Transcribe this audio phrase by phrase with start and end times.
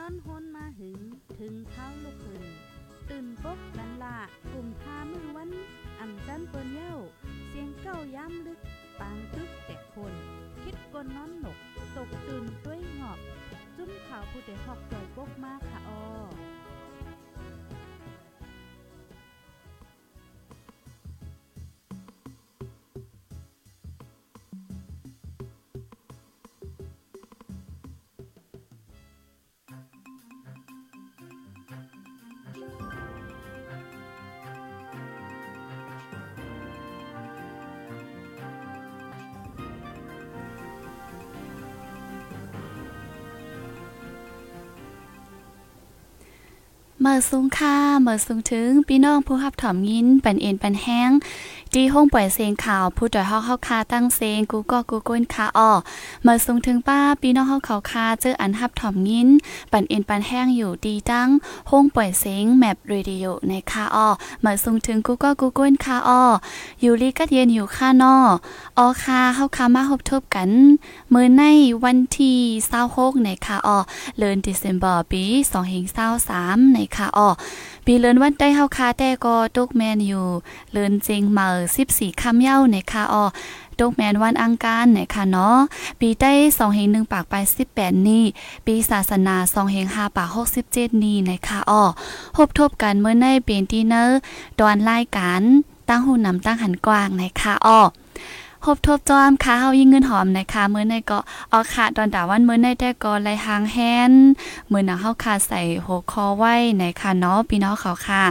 [0.00, 1.00] นอนฮนมาหึง
[1.38, 2.44] ถึงเท้าลูกหึง
[3.10, 4.16] ตื่นปกกันละ
[4.52, 5.50] กลุ่มพามือวัน
[6.00, 6.94] อ่ำจันเปิ้นเย้า
[7.48, 8.60] เสียงเก้าย้ำลึก
[8.98, 10.12] ปางตึกแต่คน
[10.62, 11.58] คิดกนนอนหนก
[11.96, 13.18] ตกตื่นด้วยหงอบ
[13.76, 16.00] จุ้มข่าวผู้เด็กหอกจอยปกมากค่ะออ
[47.02, 51.10] เมื่อสูงค่าเมื่อสูงถึงพี่น้องผู้รับถอมยินปันเอ็นปันแห้ง
[51.74, 55.70] ที่ห้องปล่อยเสียงข่าว ผู้ดอยเฮาเฮาคาตั้งเสียงกูก็กูก้นคาอ้อ
[56.26, 59.28] มื่อสูงถึงป้าพี่น้องเฮาเขาคาเจออันรับถอมยิน
[59.72, 61.28] ปันเอ็นปันแห้งอยู่ดีตั้ง
[61.70, 64.08] ห้องปล่อยเสียงแมปเรดิโอในคาอ้อ
[64.44, 66.22] มื่อสูงถึงกูก็กูก้นคาอ้อ
[66.80, 68.16] อยู่ลีกัดเย็นอยู่ค่านอ
[68.78, 70.50] ออคาเฮาคามาพบทบกัน
[71.10, 71.42] เมื่อใน
[71.84, 72.38] วันที่
[72.80, 73.78] 26ในคาอ้อ
[74.18, 75.24] เดือนธันวาคมปี
[75.98, 77.28] 2523ในค่ะอ้อ
[77.84, 80.26] ปีเลินวันได้เฮาคาแต่ก็ตกแมนอยู่
[80.72, 81.46] เลินจริงมา
[81.84, 83.24] 14ค่ำเย้าในค่ะอ้อ
[83.80, 85.58] ตกแมนวันอังคารในค่ะเนาะ
[86.00, 87.34] ปีได้2เฮง1ปากไป
[87.72, 88.24] 18นี่
[88.66, 90.28] ปีศาสนา2เฮง5ปาก
[90.66, 91.82] 67นี่ในค่ะอ้อ
[92.36, 94.18] พบทบกันเมื่อในเป็นที่เนอร์
[94.60, 95.42] ดอนรายการ
[95.88, 97.80] ตั้งหูนำตั้งหันกว้างในค่ะอ้อ
[98.64, 101.18] พบทบจอมค่ะเฮายิ่งเงินหอมนะคะมื้อในก็
[101.52, 103.78] ออค่ะตอนดาวันมื้อในแต่ก็ไลหางแฮ
[104.10, 104.12] น
[104.70, 108.24] มื้อน่ะเฮาค่ะใส่หัวคอไว้ในค่ะเนาะพี่น้องเขาค่ะ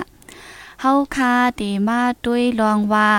[0.81, 3.09] เฮาค่ะตีมาด้วยลองว่า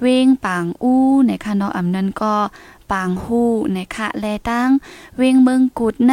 [0.00, 2.34] เวงปางอู้ในค่ะเนาะอำนั้นก็
[2.92, 4.68] ปางฮู้ในค่ะแลตั้ง
[5.18, 6.10] เวงเมืองกุดใ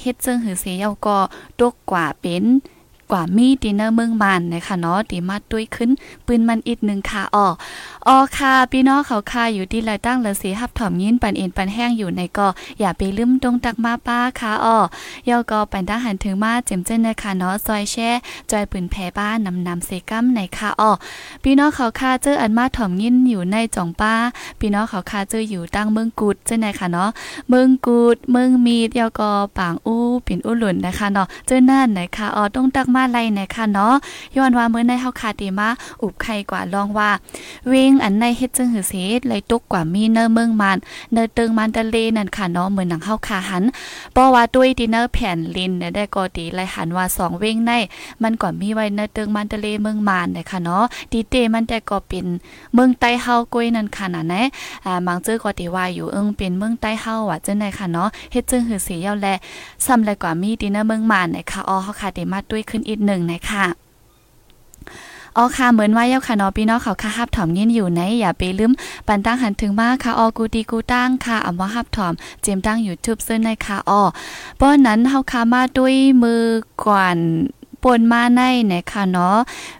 [0.00, 1.18] เฮ็ดเจิงหือเสียาก็
[1.60, 2.44] ตกกว่าเป็น
[3.10, 5.90] กว่ามีดินเนอร์เมืองมันนะคะเนาะตีมาด้วยขึ้น
[6.26, 7.46] ปืนมันอีกหนึ่งค่ะอ๋อ
[8.08, 12.48] อ๋อค่ะพี่น้องเขาค่ะอยู่ที่ไรตั้งละสีหับถอมยินปันเอ็นปันแห้งอยู่ในก็
[12.80, 14.78] อย่าไปลืมตรงตักมาป้าค่ะอ๋อ
[15.28, 18.10] ยอก็ปันทหารถึงมาเจ็มเจนนะคะเนาะซอยแช่
[18.50, 20.90] จอยปืนแพ่บ้านนำนำเซกัมในค่ะอ๋อ
[21.42, 24.14] พี่น้องเขาค่ะเจออันมาถอมยินอยู่ในจ่องป้า
[24.60, 27.08] พี่น้องเขาค่ะเจออยู่ตั้งเมืองกุดเจ้นไหนค่ะเนาะ
[27.48, 33.94] เมืองกุดเมืองมีดยอก็ปางอู้ปิ่นอู้หลุนนะคะเนาะเจอนั่นไหนค่ะอ๋อต้องตักมาไล่นะคะเนาะ
[34.36, 35.68] ย้อนว่าเมื่อในเฮาคาดีมา
[36.02, 37.10] อุบไข่กว่าลองว่า
[37.68, 38.94] เวงอันในเฮ็ดจึงหือเส
[39.28, 40.78] เลยตกกว่ามีเนอร์เมืองมัน
[41.12, 43.64] เนอร์ติงมันทะเลนั่นค่ะเนาะเหมือนหนังเฮาคาหัน
[44.12, 47.72] เพราะว่าด้วยดินเนอร์แผ่นลินเนี่ยได้ก็ดีไลหันว่า2เวงใน
[48.22, 52.26] มันกว่ามีไว้เนอร์ติงมันทะเลเมืองมันนะคะเนาะดีเตมันแต่ก็เป็น
[52.74, 54.42] เมืองใต้เฮาก้ยนั่นค่ะน่ะนะ
[54.84, 59.28] อ่าบางเจอก็ดีว่าอยู่เอิงเป็นเมืองใต้เฮาว่าจังได๋ค่ะเนาะเฮ็ดจึงหือเสียาวแล
[59.84, 63.66] ซ้ำเลยกว่ามีดินเนอร์เมืองมันนะคะอ๋อเฮาคาได้มาด้วยขึ้นอีกหนะคะ
[65.36, 68.72] อ๋อค่ะเหมือนว่าเย้าค่ะเนาะพี่น้องเขาค่ะฮับถอมยินอยู่ไหนอย่าไปลืม
[69.06, 72.12] ปันตั้งหันถึงมากค่ะออกูดีกูตั้งค่ะอำว่าฮับถอม
[72.42, 74.02] เจมตั้งยูทูบซึ่งในค่ะอ๋อ
[74.60, 76.42] ป้อนนั้นเฮาค่ะมาด้วยมือ
[76.84, 77.16] ก่อน
[77.82, 79.38] ปนมาในในคะเนาะ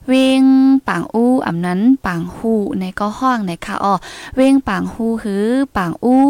[0.08, 0.42] เวง
[0.88, 3.94] ปางอู้อำนั้นปางหูในก็ห้องในคะอ๋อ
[4.36, 5.46] เวงปางหูหือ
[5.76, 6.26] ปางอู้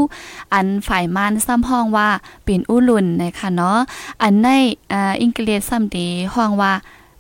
[0.53, 2.09] อันฝ่ายมันซ้ำห้องว่า
[2.45, 3.79] เป็นอู้ลุ่นในคะเนาะ
[4.23, 4.49] อันใน
[4.93, 6.73] อ่าอังกฤษซ้ำดีห้องว่า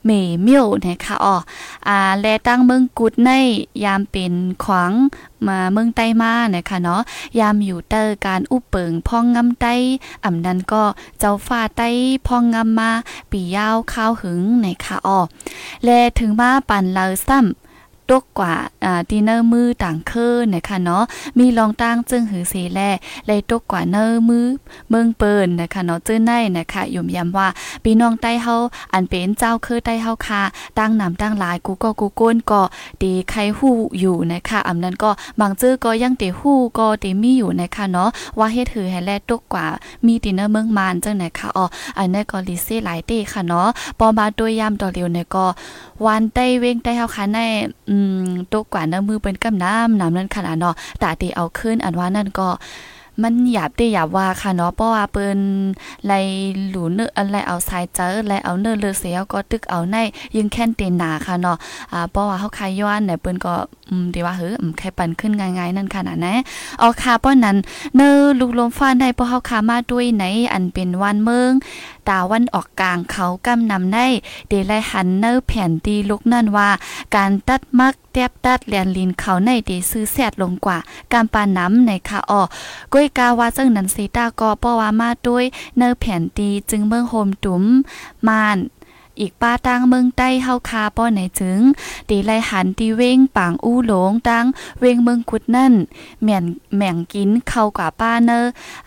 [0.05, 0.11] เม
[0.43, 1.37] เมียวนะคะอ๋อ
[1.89, 3.31] อ่าและตั้งเมืองกุดใน
[3.85, 4.35] ยามเป็น
[4.65, 4.93] ขวาง
[5.47, 7.03] มาเมืองใต้มานะคะเนาะ
[7.41, 9.75] ยามอยู่เตอร์การอุปเปิงพองงำใต้
[10.25, 10.85] อำนั้นก็
[11.19, 11.89] เจ้าฟ้าใต้
[12.27, 12.91] พองงามา
[13.31, 15.19] ปียาวข้าวหึงนะคะอ๋อ
[15.85, 17.70] และถึงมาปั่นเลาซ้ำ
[18.11, 18.55] ตกกว่า
[18.85, 21.05] อ่าดีเนอร์มือต่างเคือนะคะเนาะ
[21.39, 22.81] มีรองตั้งจึงหือเสแล
[23.27, 24.47] เลยตกกว่าเนอร์มือ
[24.89, 27.49] เมืองเปินนะคะเนาะจื้อในนะคะยุ่มย้ำว่า
[27.85, 28.57] พี่น้องใต้เฮา
[28.93, 30.43] อันเป็นเจ้าคือใต้เฮาค่ะ
[30.79, 32.63] ตั้งนำตั้งหลายกูก็กูก้นก็
[33.03, 38.09] ดีใครฮู้อยู่นะคะอำนั้นก็บางจื้อก็ยังเตฮู้ก็เตมีอยู่นะคะเนาะ
[38.39, 39.67] ว่าเฮ็ดถือให้แลตกกว่า
[40.07, 41.65] มีดินเนอร์เมืองมานจังไหนคะอ๋อ
[41.99, 43.69] อันนี้ก็ลิเซหลายเต้ค่ะเนาะ
[43.99, 45.45] ปอมาโดยยามต่อเร็วเนี่ยก็
[46.07, 47.39] วันใต้เว้งใต้เฮาค่ะใน
[47.91, 52.49] อืมตกกว่าน้ำมือเป็นกำน้ำน้ำนั้นขนาดเนาะตาตีเอาขึ้นอันว่านั่นก็
[53.25, 55.39] มันหยาบได้หยาบว่าค่ะเนาะเพราะว่าเปิ้น
[56.07, 56.13] ไล
[56.71, 59.97] หลูเนื้ออะไรเอาสายเจอไลเอาเนื้อเลือเสียก็ตึกเอาใน
[60.37, 61.57] ยิงแค่นเตนหนาค่ะเนาะ
[61.93, 63.55] อ่าเพราะว่าเฮาคายย้อนเนี่ยเปิ้นก็
[63.89, 66.35] อืมดีว่าเฮ้อแค่ปันขึ้นง่ายๆนั่นค่ะนะนะ
[66.81, 67.57] เอาค่ะเพราะนั้น
[67.97, 71.53] เนื้อลูกลมฟ้าได้เพราะเฮาคามาด้วยไหนอันเป็นวันเมือง
[72.11, 74.07] ตาวันออกกลางเขากำนำได้
[74.49, 76.71] เดลัยหันเนอร์แผ่นดีลุกนั่นว่า
[77.17, 80.79] การตัดมักแตบตัดแลนลินเขาในเดซื้อแซดลงกว่า
[81.13, 82.43] การปานน้ำในคาออ
[82.93, 85.45] ก้อยกาว่าจังนันซีตาก็ป้อว่ามาด้วย
[85.77, 87.65] เนอร์แผ่นดีจึงเมืองโฮมตุ้ม
[88.29, 88.59] มาน
[89.21, 91.61] อีกป้าตั้งเมืองใต้เฮาคาป้อไหนถึง
[92.09, 94.47] ตีไลหันตีเว้งปางอู้หลงตั้ง
[94.81, 95.73] เว้งเมืองกุดนั่น
[96.23, 96.45] แม่น
[96.77, 98.41] แม่งกินเข้ากว่าป้าเนอ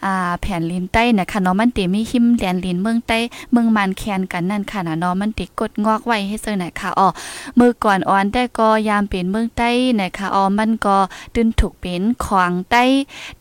[0.06, 3.20] อ่าแผ่นลินใต้นะคะเนาะมันติมีหิมแดนลินเมืองใต้
[3.52, 7.08] เมืองมันแคนกันนั่นค่ะนะเนาะมันติกดงอกไว้ให้เซอไหนค่ะอ๋อ
[7.60, 9.70] มือก่อนอ่อนได้ก็ยามเป็นเมืองใต้
[10.00, 10.98] นะคะอ๋อมันก็
[11.36, 12.84] ตื้นถูกเป็นขวางใต้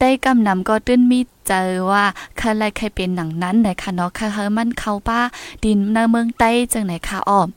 [0.01, 2.05] ได้กำนำก็ตื้นมี เจอว่า
[2.41, 5.21] คันไรใครเป็นหนังนั้นไหนคะเนาะค่ะเฮอมันเข้าป้า
[5.65, 7.49] ดินในเมืองใต้จังไหนคะอ้อม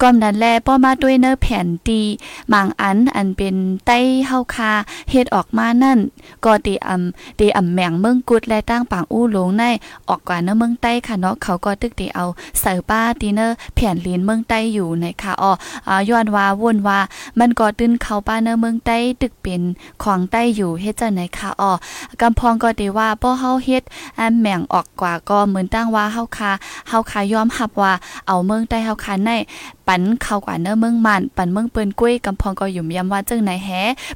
[0.00, 2.00] ก้อมนั้นแลป้อมาด้วยเนื้อแผ่นตี
[2.52, 3.56] บางอันอันเป็น
[3.86, 4.72] ไต้เฮาคา
[5.10, 5.98] เฮ็ดออกมานั่น
[6.44, 9.62] ก็ตีอำตีอำแหมงเมืองกุดและตั้งปางอู้หลงใน
[10.08, 12.24] ออกกว่าเนื้อเมืองใต้ค่ะเนาะเขาก็ตึกตีเอา
[12.60, 15.52] ใส่ป้าตีเนื้อแผ่นลิ้นเมืองใต้อยู่ในค่ะอ๋อ
[16.08, 17.00] ย้อนว่าวนว่า
[17.38, 19.62] มันก็ตึ้นเขาป้าเนื้อเมืองใต้ตึกเป็น
[20.02, 21.72] ของใต้อยู่เฮ็ดจังไหนค่ะอ๋อ
[22.20, 23.82] กำพองก็ตีว่าป้อเฮาเฮ็ด
[24.20, 26.50] อันแหมงออกกว่าก็เหมือนตั้งว่าเฮาคา
[26.88, 27.92] เฮาคายอมรับว่า
[28.26, 29.30] เอาเมืองใต้เฮาคาใน
[29.88, 33.70] ปันเข้ากว่าเนื้อเมืองมันปันเมืองเปิ้นกุ้ยกำพองก็ยุ่มยำว่าจังไหนแฮ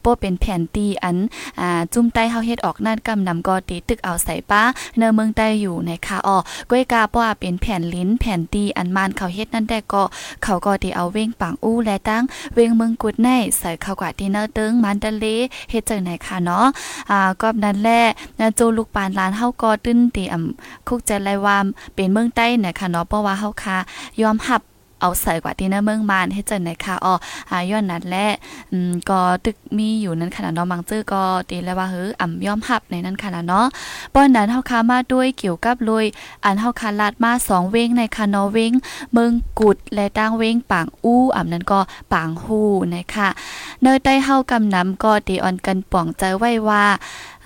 [0.05, 1.17] บ่เป็นแผ่นตีอัน
[1.61, 4.63] อ่าจุ่มใต้เฮาเฮ็ดออกนั่นกำนำก็ตีตึกเอาใส่ป้า
[4.97, 6.37] เนื้อเมืองใต้อยู่ในคาอ้อ
[6.71, 10.03] กุ้ยกาป้ว่าเป็นแผ่นลิ้นแผ่นตีอันมันเขาเฮ็ดนั่นแต่ก็
[10.43, 12.23] เขาก็ตีเอาเว้งปังอู้และตั้ง
[12.55, 13.29] เว้งเมืองกุดใน
[13.59, 15.27] ใส่เข้ากว่าที่เนื้อตึงมันทะเล
[15.71, 16.67] เฮ็ดจังไหนค่ะเนาะ
[17.11, 18.01] อ่าก็นั้นแหละ
[18.39, 21.65] นะโจลูกปานลานเฮาก็ตึ้นตีอ่ำคุกจไลวาม
[21.95, 23.77] เป็นเมืองใต้นะคะเนาะเพราะว่าเฮาคา
[24.23, 24.61] ยอมรับ
[25.01, 27.15] เอาใส่กว่าที่ในเมืองมานให้จังไหนค่ะอ๋อ
[27.51, 28.27] อาย้อนนั้นแหละ
[28.73, 33.67] อืมก็ตึกมีอยู่นั้นขนาดเนาะบางจื้อก็ตีแล้วว่าเฮ้ออ่ำย่อมหับในนั้นขนาดเนาะ
[34.15, 36.07] ป้อนนั้นเฮาคามาด้วยเกี่ยวกับลุย
[36.45, 38.73] อันเฮาคาลาดมา2เว้งในคาเนาะเว้ง
[39.13, 41.81] เมืองกุดและตั้งเว้งปางอู้อ่ำนั้นก็
[42.13, 43.29] ปางฮู้นะคะ
[43.83, 46.85] เนยใต้เฮากำนำก็ตีออนกันป่องใจไว้ว่า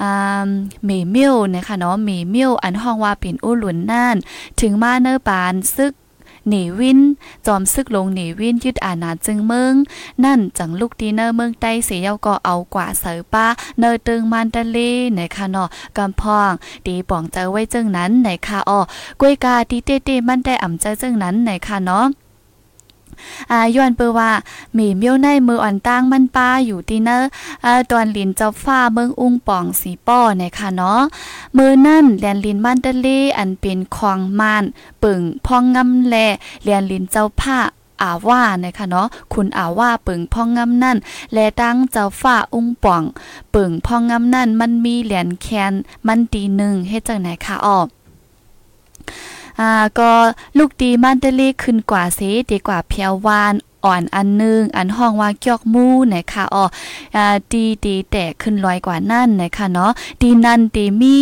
[0.03, 0.49] อ่า
[0.85, 4.17] เมมิลนะคะเนาะเมมิลอันห้องว่าเป็นอู้หลุนน่าน
[4.61, 5.93] ถึงมาเนอปานซึก
[6.49, 7.01] หนีวิน
[7.47, 9.75] จอมซึกลงหนีวินยึดอาณาจึงเมือง
[10.25, 13.47] นั่นจังลูกดีเนอร์เมืองใต้เสียก็เอากว่าเสือป้า
[13.79, 16.53] เนอตึงมันตะลีในคาเนาะกำพอง
[16.87, 18.81] ดีป่องเจอไว้จึงนั้นในคาอ้อ
[19.21, 22.07] กวยกาดีเต้เต้มันได้อ่ำใจจึงนั้นในคาเนาะ
[23.53, 24.31] อาย้อนเปว่า
[24.77, 27.19] มีเมียวในมืออ่อนตั้งมันป้าอยู่ที่เนอ
[27.65, 31.01] อ่าตอนลินเจ้าฟ้าเมืองอุ้งป่องสีป้อในค่ะเนาะ
[31.57, 33.07] มือนั่นแลนลินมันตะเล
[33.39, 34.65] อันเป็นคองมาน
[35.03, 36.15] ปึ่งพองงำแล
[36.65, 37.59] แลนลินเจ้าผ้า
[38.03, 40.99] อาว่านะคะเนาะคุณอาว่าปึงพ่องงำนั่น
[41.33, 43.03] และตั้งเจ้าฟ้าอุ้งป่อง
[43.55, 45.73] ปึงพ่องงำนั่น มันมีเหรียญแคน
[46.07, 47.81] มันตีหนึ่งเฮ็ดจังไหนคะออ
[49.61, 50.13] อ่าก็
[50.59, 52.21] ลูกดีมันเดลีขึ้นกว่าเส
[52.51, 53.55] ดีกว่าเพียววาน
[53.85, 56.65] อ่อนอันนึงอันห้องว่าเกียกมู่นะคะอ๋อ
[57.17, 59.93] อ่าดีดีแต่ขึ้นลอยกว่านั่นนะคะเนาะ
[60.23, 61.17] ดีนั่นดีมี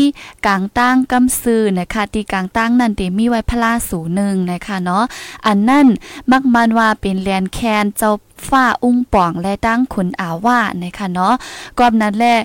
[0.46, 5.05] กลางตั้งกำซื้อนะคะดีกลางตั้งนั่นดีมีไว้พลาสูหนึ่งนะคะเนาะ
[5.46, 5.87] อันนั่น
[6.31, 8.12] มักมันว่าเป็นแลนแคนเจ้า
[8.49, 11.35] ฝ้าอุ้งป่องและตั้งขุนอาว่านะคะเนาะ
[11.79, 12.37] กอบนั้นแหละ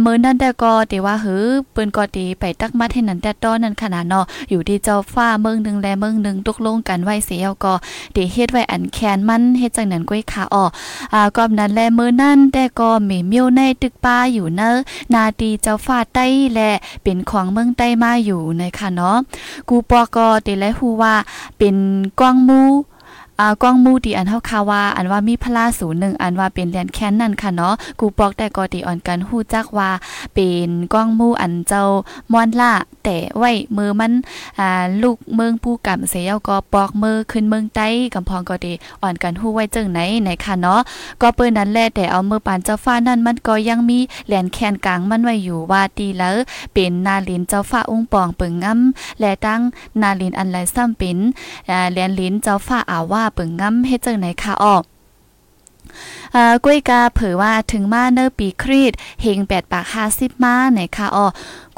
[0.00, 7.74] เมื้อนั้นแต่ก็ติว่าหือเปิ้นก็ตีไปตักมัดให้นั้นแต่ต้อนนั้นขนาดเนาะอยู่ที่เจ้าฟ้าเมืองนึงและเมืองนึงตกลงกันไว้เสียก็
[8.14, 10.64] ติเฮ็ดไว้อันแคนมันเฮ็ดจังนั้นก้อยขาออ
[11.14, 14.76] อ่ากอบนั้นแลเมื้อนั้นแต่ก็มีเมียวในตึกป้าอยู่เนอะ
[15.12, 16.70] นาตีเจ้าฟ้าใต้และ
[17.02, 19.16] เป็นของเมืองใต้มาอยู่นะคะเนาะ
[19.68, 21.14] กูปอก็ติและฮู้ว่า
[21.58, 21.76] เป็น
[22.20, 22.62] กวางมู
[23.40, 29.90] อ่ากล้องมูดีอันเฮาคาว่า อันว่ามีพลาศูนย์หนึ่งอันว่าเป็นแลนแค้นนั่นค่ะเนาะกูปอกแต่ก็ดีอ่อนกันฮู้จักว่า
[30.34, 31.84] เป็นกล้องมูอันเจ้า
[32.32, 32.72] มอนล่า
[33.04, 34.12] แต่ไว้มือมัน
[34.58, 34.68] อ่า
[35.02, 38.72] ลูกเมืองผู้กำเสียก็ปอกมือขึ้นเมืองใต้กำพองก็ดี
[39.02, 40.80] อ่อนกันฮู้ไว้จึงไหนไหนค่ะเนาะ
[41.20, 46.34] ก็เปิ้นนั้นแลแต่เอามือปานเจ้าฟ้านั่นมันก็ยังมีแหลนแค้นกลางมันไว้อยู่ว่าดีแล้ว
[46.74, 49.60] เป็นนาลินเจ้าฟ้าองค์ปองเปิงงำและตั้ง
[50.02, 51.18] นาลินอันไรซ้ำเป็น
[51.70, 54.76] อ่าแหลนลินเจ้าฟ้าอาว่าเปิงงำเฮ็ดจังไหนคะออ
[56.64, 61.26] กล้วยกาเผยว่าถึงมาเนอปีครีดเฮงแปดปากห้าสิบมาไหนคะอ๋อ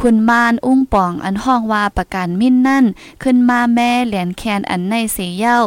[0.03, 2.85] คุณมานอุ้งป่องอันห้องว่าประกันมิ่นนั่น
[3.23, 5.59] ขึ้นมาแม่เหรียญแคนอันในเสียเย้า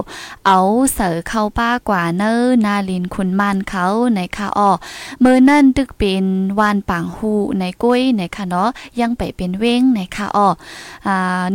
[0.46, 0.60] เอา
[0.93, 2.34] เสือเข้าป้ากว่าเนอ
[2.65, 4.72] นาลินคุณมานเขาในคะอ๋อ
[5.19, 6.25] เมื่อนั่นตึกเป็น
[6.60, 8.69] วานปางหูในก้วยในคะเนาะ
[9.00, 10.50] ยังไปเป็นเว้งในคะอ๋อ
[11.08, 11.10] อ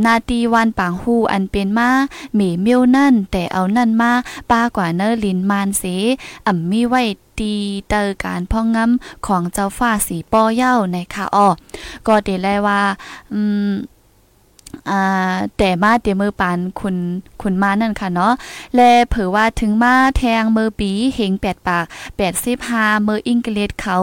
[0.05, 1.91] นาตีวานปางหูอันเป็นมา
[2.35, 4.13] หมีเมียวนั่น แต่เอานั่นมา
[4.51, 5.83] ป้ากว่าเนอลินมานเส
[6.47, 7.03] อ่ำมีไว้
[7.39, 7.55] ตี
[7.89, 11.49] เตอการพ่องงำของเจ้าฟ้าสีป้อเย้าในคะอ้อ
[12.07, 12.81] ก็เดแลว่า
[13.33, 13.41] อื
[13.71, 13.73] ม
[14.91, 16.97] อ่าแต่มาเตมือปานคุณ
[17.43, 18.35] คุณมานั่นค่ะเนาะ
[18.77, 21.85] และเผอว่าถึงมาแทงมือปีเหง8ปดปาก
[22.47, 23.97] 85มืออังเกฤษเขา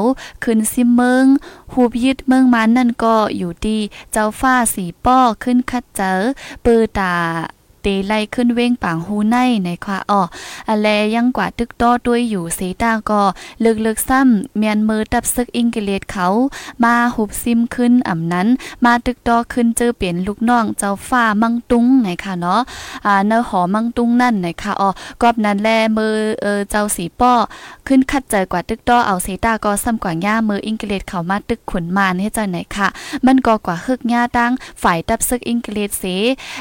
[0.44, 1.26] ขึ้นซิมเมือง
[1.74, 3.78] หูบยึดเมืองมันนั่นก็อยู่ดี
[4.12, 6.20] เจ้าฟ้าสีป้อขึ้นคัดเจอ
[6.64, 7.16] เปิดตา
[7.82, 10.22] เตไล่ขึ้นเว้งปางหูในในควาอ้อ
[10.70, 13.22] อะไรยังกว่าตึกต้อด้วยอยู่สีตาก็
[13.62, 16.28] เลึกกซ้ำเมียนมือตับซึกอิงกิเลสเขา
[16.84, 18.48] มาหุบซิมขึ้นอ่ำนั้น
[18.86, 22.62] มาตึกต้อขึ้นเจอเปลี่ยนลูกน้องเจ้าฟ้ามังตุงไหนค่ะเนาะ
[23.06, 24.90] อ่าเนอหอมังตุงนั่นไหนค่ะอ้อ
[25.22, 27.34] กอบนั้นแลมือเออเจ้าสีป้อ
[27.88, 32.88] ขึ้นคัดเจอกว่าตึกต้อเอาสีตาก็ซ้ำกว่าย่ามืออิงกิเลสเขามาตึกขุนมานให้เจ้าไหนค่ะ
[33.26, 34.52] มันก็กว่าฮึกย่าตั้ง
[34.84, 36.04] ฝ่ายตับซึกอิงกิเลสเส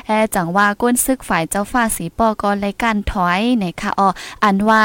[0.06, 4.08] แอจังว่าก้นซึกฝ่ายเจ้าฟ้าสีปอก็รายการถอยในค่ะอ๋อ
[4.44, 4.82] อันว่า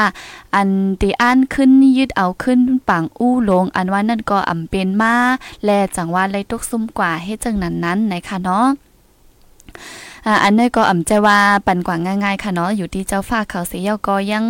[0.56, 0.70] อัน
[1.02, 5.16] ตีอันขึ้นยืดเอาขึ้นปังอู้ลง อันว่านั่นก็อ่ำเป็นมา
[5.64, 8.68] แลจังว่าเลยตกซุ่มกว่าให้จังนั้นนั้นในค่ะเนาะ
[10.44, 14.46] อันนี้ก็อ่ำใจว่าปันกว่าง่ายๆค่ะเนาะอยู่ที่เจ้าฟ้าเขาเสียก็ยัง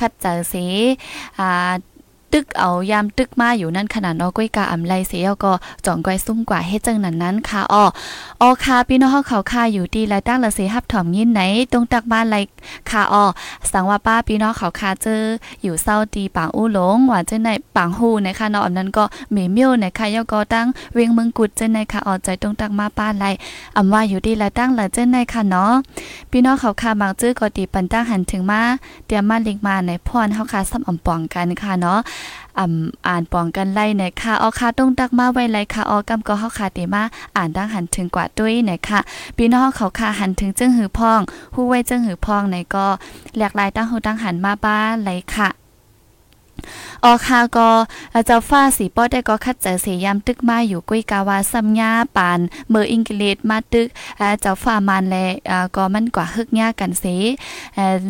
[0.00, 0.64] คัดเจอเสี
[1.38, 1.72] อ่า
[2.32, 5.52] ตึกเอายามตึกมาอยู่นั่นขนาดนอก้อยกาอำไลเสียก็
[5.84, 7.84] จ่องก้อยซุ่มกว่าเฮ็ดจังนั้นนั้นค่ะอ้อ
[8.42, 11.40] ออค่ะพี่น้องเฮาเขาค่ะอยู่ดีและตั้งละเสฮับถ่อมยินไหน
[11.72, 12.36] ตรงตักบ้านไร
[12.90, 13.24] ค่ะอ้อ
[13.72, 15.20] สังว่าป้าพี่น้องเขาค่ะเจอ
[15.62, 23.24] อยู่เศร้าตีปางอู้หลงว่าเจอในปางฮูนะคะเนาะอันนั้นก็เมเมียวนะคะยก็ตั้งเวียงเมืองกุดเจอในค่ะอ้อใจตรงตักมาป้าไร
[23.76, 25.72] อำว่าอยู่ดีและตั้งละเจอในค่ะเนาะ
[26.30, 28.60] พี่น้องเขาค่ะบางจื้อก็ตีปันตั้งหันถึงมา
[29.06, 31.98] เตรียมมาลิงมาในพรเฮาค่ะซ้ำอำปองกันค่ะเนาะ
[32.58, 37.02] อ่ำอ่านปองกันไล่ในค่ะออค่ะต้องตักมาไว้ไล่ค่ะออกำก็เฮาค่ะเตมา
[37.36, 39.00] อ่านดังหันถึงกว่าด้วยนะคะ
[39.36, 41.20] พี่น้องเขาค่ะหันถึงจึงหือพอง
[41.54, 42.86] ผู้ไว้จึงหือพองในก็
[43.38, 45.67] หลากหลายตั้งหูตั้งหันมาบ้าไลค่ะ
[47.04, 47.68] ออคาก็
[48.26, 53.88] เจ้าฟ้าสีป้อได้ก็คัดเจอเสียามตึกมาอยู่กุ้ยกาวาซัมญาปานเมออังกฤษมาตึก
[54.40, 55.16] เจ้าฟ้ามันแล
[55.76, 57.04] ก็มันกว่าฮึกยากันเส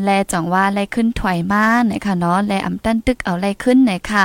[0.05, 4.23] แลจ่องว่าไลขึ้นถอยมานะคะเนาะแลอำตั้นตึกเอาไลขึ้นนะคะ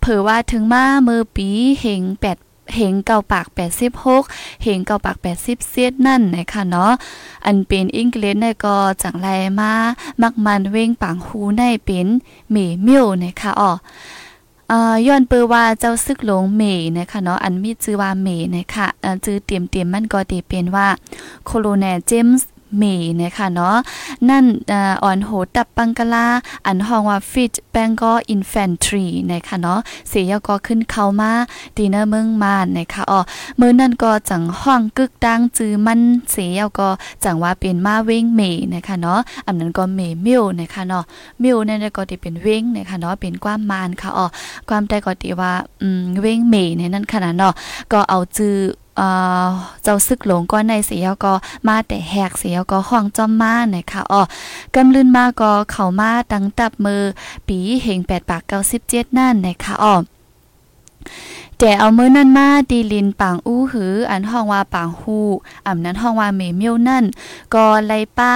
[0.00, 1.48] เผื่อว่าถึงมาเมือปี
[1.80, 2.38] เหงแปด
[2.74, 3.46] เหงเก่าปาก
[4.04, 6.92] 86เหงเก่าปาก80เสียดนั่นนะคะเนาะ
[7.46, 9.28] อันเป็นอังกฤษเนี่ยก็จังไร
[9.60, 9.72] มา
[10.22, 12.08] มักมันเว้งปังหูในเป็น
[12.50, 12.56] เม
[12.86, 13.72] มิวนะคะอ๋อ
[14.70, 16.62] อาย้อนเปือว่าเจ้าซึกหลงเม
[16.96, 20.88] นะคะเนาะอันมีชื่อว่าเมนะคะอ่าชื่อเตรียมๆมันก็ตีเป็นว่า
[21.46, 22.46] โคโลเนลเจมส์
[22.76, 22.82] เม
[23.20, 23.76] นะคะเนาะ
[24.28, 24.44] นั่น
[25.02, 26.26] อ่อนโหตับปังกลา
[26.66, 31.32] อันห้องว่าฟิตแบงกออินแฟนทรีนะคะเนาะเสียก็ขึ้นเขามา
[31.76, 33.20] ดีเนอร์เมืองมานนะคะอ๋อ
[33.56, 36.00] เมื่อนั่นก็จังห้องกึกดังจือมัน
[36.32, 36.88] เสียก็
[37.24, 38.40] จังว่าเป็นมาเว้งเม
[38.74, 41.04] นะคะเนาะอันนั้นก็เมมิวนะคะเนาะ
[41.42, 44.26] มิวนั่นก็ที่เป็นเว้งนะคะเนาะเป็นความมานค่ะอ๋อ
[44.68, 47.52] ความแต่ก็ที่ว่าอืมเว้งเมในนั้นขนาดเนาะ
[47.92, 48.56] ก็เอาจือ
[49.82, 51.32] เจ้าซึกหลงก็ในเสียก็
[51.68, 54.22] มาแต่แหกเสียก็ห้องจอมมานะคะอ๋อ
[54.74, 57.02] กำลืนมาก็เข้ามาตั้งตับมือ
[57.46, 58.42] ปีเหง8ปาก
[58.80, 59.94] 97นั่นนะคะอ๋อ
[61.60, 65.18] แต่เอามือนั่นมาดีลินปางอู้หือ อันห้องว่าปางฮู
[65.66, 67.04] อ่ำนั้นห้องว่าเมเมียวนั่น
[67.54, 68.32] ก็ไลป้า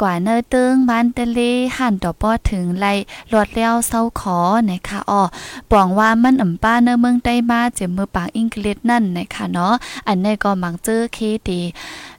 [0.00, 1.40] กว่าเนอเติงบ้านเตเล
[1.76, 2.92] หันต่อป้อถึงไล่
[3.32, 4.38] รถเลี้ยวเศร้าขอ
[4.70, 5.22] นะคะอ๋อ
[5.70, 9.74] ปองว่ามันอ่ำป้าเนอเมืองได้มาเจ็บมือปางอังกฤษนั่นนะคะเนาะ
[10.06, 11.18] อันนี้ก็มังเจอเค
[11.48, 11.60] ดี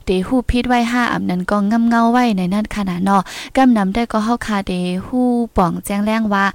[0.06, 3.22] เดฮู้พิดไว้ห้าอำนั้นก็งำเงาไว้ในนั้นขนาดเนาะ
[3.58, 4.74] กำนำได้ก็เฮาคาเด
[5.06, 6.46] ฮู้ป่องแจ้งแรงว่า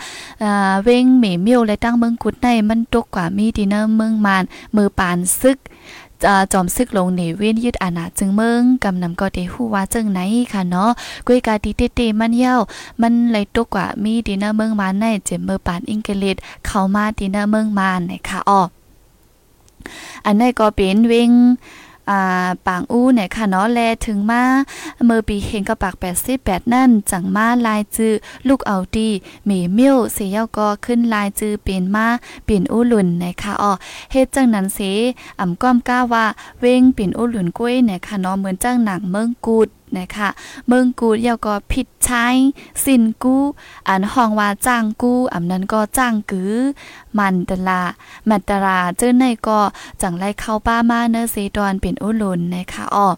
[0.43, 4.45] อ่าเว้งเมมิวและตั้งเมืองกุดในมันตกกว่ามีดินเนอร์เมืองมาน
[4.77, 5.59] มือปานซึก
[6.53, 10.21] จอมซึกลงในเว้นยึดอาณาจึงเมืองกำนำก็ได้ฮู้ว่าจึงไหน
[10.53, 10.91] ค่ะเนาะ
[11.27, 12.55] กุ้ยกาติเตๆมันเย้า
[13.01, 18.61] มันเลยตกกว่ามีดินเนอร์เมืองมานในเจมเมอร์ปานอิงเกลิดเข้ามาดินเนอร์เมืองมานนะคะอ้อ
[20.25, 21.31] อันนี้ก็เป็นเวง
[22.09, 24.43] อ่าปางอู้เนี่ยค่ะเนาะแลถึงมา
[25.07, 25.95] เมื่อปีเฮงก็ปาก
[26.35, 28.13] 88 นั่น จังมาลายจื้อ
[28.49, 29.09] ลูกเอาดี
[29.47, 32.07] เมมิวเสียก็ขึ้นลายจื้อเป็นมา
[32.45, 33.73] เปลี่ยนอู้หลุนนะคะอ๋อ
[34.13, 34.79] เฮ็ดจังนั้นเส
[35.41, 36.25] อ่ำก้อมก้าว่า
[36.61, 40.29] เว้งเปลี่ยนอู้หลุนกล้วยเนี่ยค่ะเนาะเหมือนจังหนังเมืองกูด นะคะ
[40.67, 42.27] เมืองกูดเยวก็ผิดใช้
[42.85, 43.37] สินกู
[43.89, 46.55] อันห้องว่าจ้างกูอันั้นก็จ้างกือ
[47.19, 47.83] มันตลา
[48.29, 49.61] มันตราเจ้าในก็
[50.03, 53.09] จังไรเข้าป้ามาเนอเซดอนเป็นอุลุนนะคะอ้อ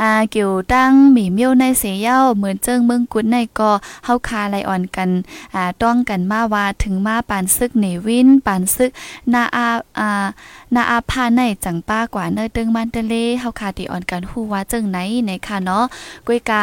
[0.00, 3.70] อ่าเกี่ยวตั้งหมีเมียวในเสียเย้าเหมือนเจิงเมืองกุดในก็
[4.04, 5.10] เฮาคาไลออนกัน
[5.54, 8.90] อ่าต้องกันมาว่าถึงมาปานซึกเนวินปานซึก
[9.32, 9.66] นาอา
[9.98, 10.26] อ่า
[10.74, 15.84] นาอาพาในจังป้ากว่าเนอตึงมันเตเลเฮาคาติออนกันฮู้ว่าจึงไหนในค่ะเนาะ
[16.26, 16.62] กวยกา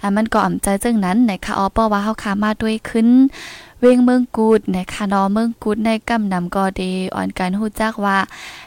[0.00, 3.08] อ่ามันก็อ่ำใจเจึงนั้นในค่ะออป้อว่าเฮาคามาด้วยขึ้น
[3.86, 8.18] เวงเมืองกูดนะคะเนาะเมืองกูดในกำนำก็ดีอ่อนการฮู้จักว่า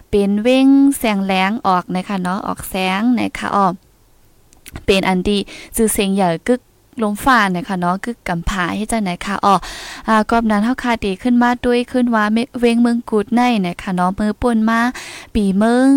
[0.09, 3.73] เป็นเวงแสงแหลงออกนะคะเนาะออกแสงนะคะออก
[4.85, 5.37] เป็นอันดี
[5.75, 6.61] ซื่อเสียงใหญ่กึก
[7.03, 9.55] ลมฟ้าเนี่ยค่ะเนาะคือกำผาให้จังไหนค่ะอ๋อ
[10.07, 12.23] อ่ากอบนั้นเฮาคาดีขึ้นมาด้วยขึ้นว่า
[12.59, 14.79] เวงเมืองกูดในเนี่ยค่ะเนาะมือป่นมา
[15.35, 15.87] ปีเมือง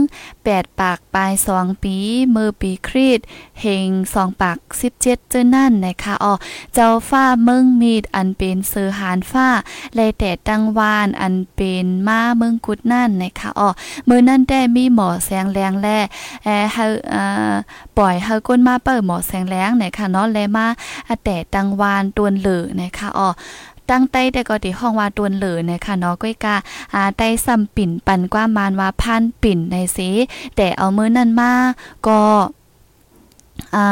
[0.45, 1.97] 8ปากปลาย2ปี
[2.35, 3.21] มือปีครีด
[3.61, 4.59] เฮง2ปาก
[4.91, 6.35] 17เจ้านั่นนะคะอ๋อ
[6.75, 9.49] เจ้าฟ้าเมืองมีดอันเป็นเสือหานฟ้า
[9.95, 13.69] และแต่ตังวานอันเป็นมาเมืองกุดนั่นนะคะอ๋อ
[14.09, 15.89] มือนั่นได้มีหมอแสงแรงแล
[16.45, 17.53] เอ่อเฮาอ่า
[17.97, 20.67] ปล่อยเฮาก้นมาเปิดหมอแสงแรงนะคะเนาะแลมา
[21.25, 23.29] แต่ตังวานตวนเหลือนะคะอ๋อ
[23.91, 26.57] ตั้งใต้แต่ก็ที่ห้องว่าตวนเหลือนะคะเนาะก้อยกา
[26.95, 30.11] อ่าใต้ซ้ำปิ่นปันกว่ามานว่าพันปิ่นในสิ
[30.57, 31.53] แต่เอามือนั่นมา
[32.07, 32.21] ก็
[33.75, 33.87] อ่า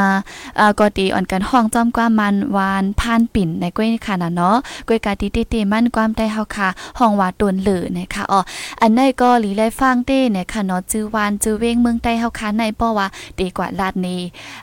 [0.59, 4.57] อ่าก็ตีอ่อนกันห้องจอมกว่ามันวานผ่านปิ่นในก้อยค่ะนะเนาะ
[4.89, 8.41] ก้อยกาตีตีตีมันความได้เฮาค่ะ ห้องว่าตวนเหลือนะคะอ๋อ
[8.81, 13.07] อันนี้ก็หลีไลฟังเต้เนี่ยค่ะเนาะจื้อวานจื้อเวงเมืองใต้เฮาค่ะในเพราะว่า
[13.41, 14.21] ดีกว่าลาดนี้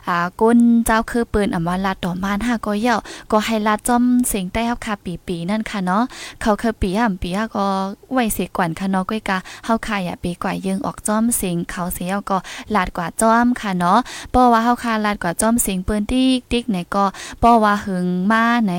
[0.08, 2.96] อ่าก้นเจ้าคือปืนอำว่าลาดต่อมาน5ก็เย่า
[3.32, 4.94] ก็ให้ลาดจอมเสียงใต้เฮาค่ะ
[5.26, 6.02] ปีๆนั่นค่ะเนาะ
[6.42, 7.66] เขาคือปีอ่ำปีอะก็
[8.12, 12.38] ไว้เสียกว่าค่ะเนาะก้อยกาเฮาค่ะอย่าปีกว่ายิงออกจอมเสียงเขาเสียก็
[12.74, 13.98] ลาดกว่าจอมค่ะเนาะ
[14.30, 17.04] เพราะว่าเฮาค่ะลาดกว่าจอมเสียงปืนติ๊กติ๊กไหนก็
[17.42, 18.72] ป้อว่าหึงมาไหน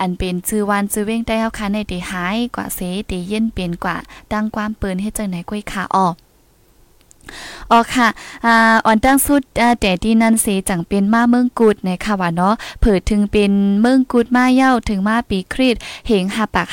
[0.00, 2.80] อันเป็นชื่อวันจื้อเว้งได้เฮาค่ะในตีหายกว่าเส
[3.10, 3.96] ตีเย็นเปลี่ยนกว่า
[4.32, 6.14] ดังความปืนเฮ็ดจังไหนก้อยขาออก
[7.70, 8.08] อ๋อค่ะ
[8.46, 9.42] อ่าอ่อนตั้งสุด
[9.80, 15.76] แต่ที่นั่นเสจังเป็นมาเมืองกุดนะคะว่าเนาะเผิดถึงเป็นเมืองกุดมาเย้าถึงมาปีคริส
[16.06, 16.68] เหงหาปาก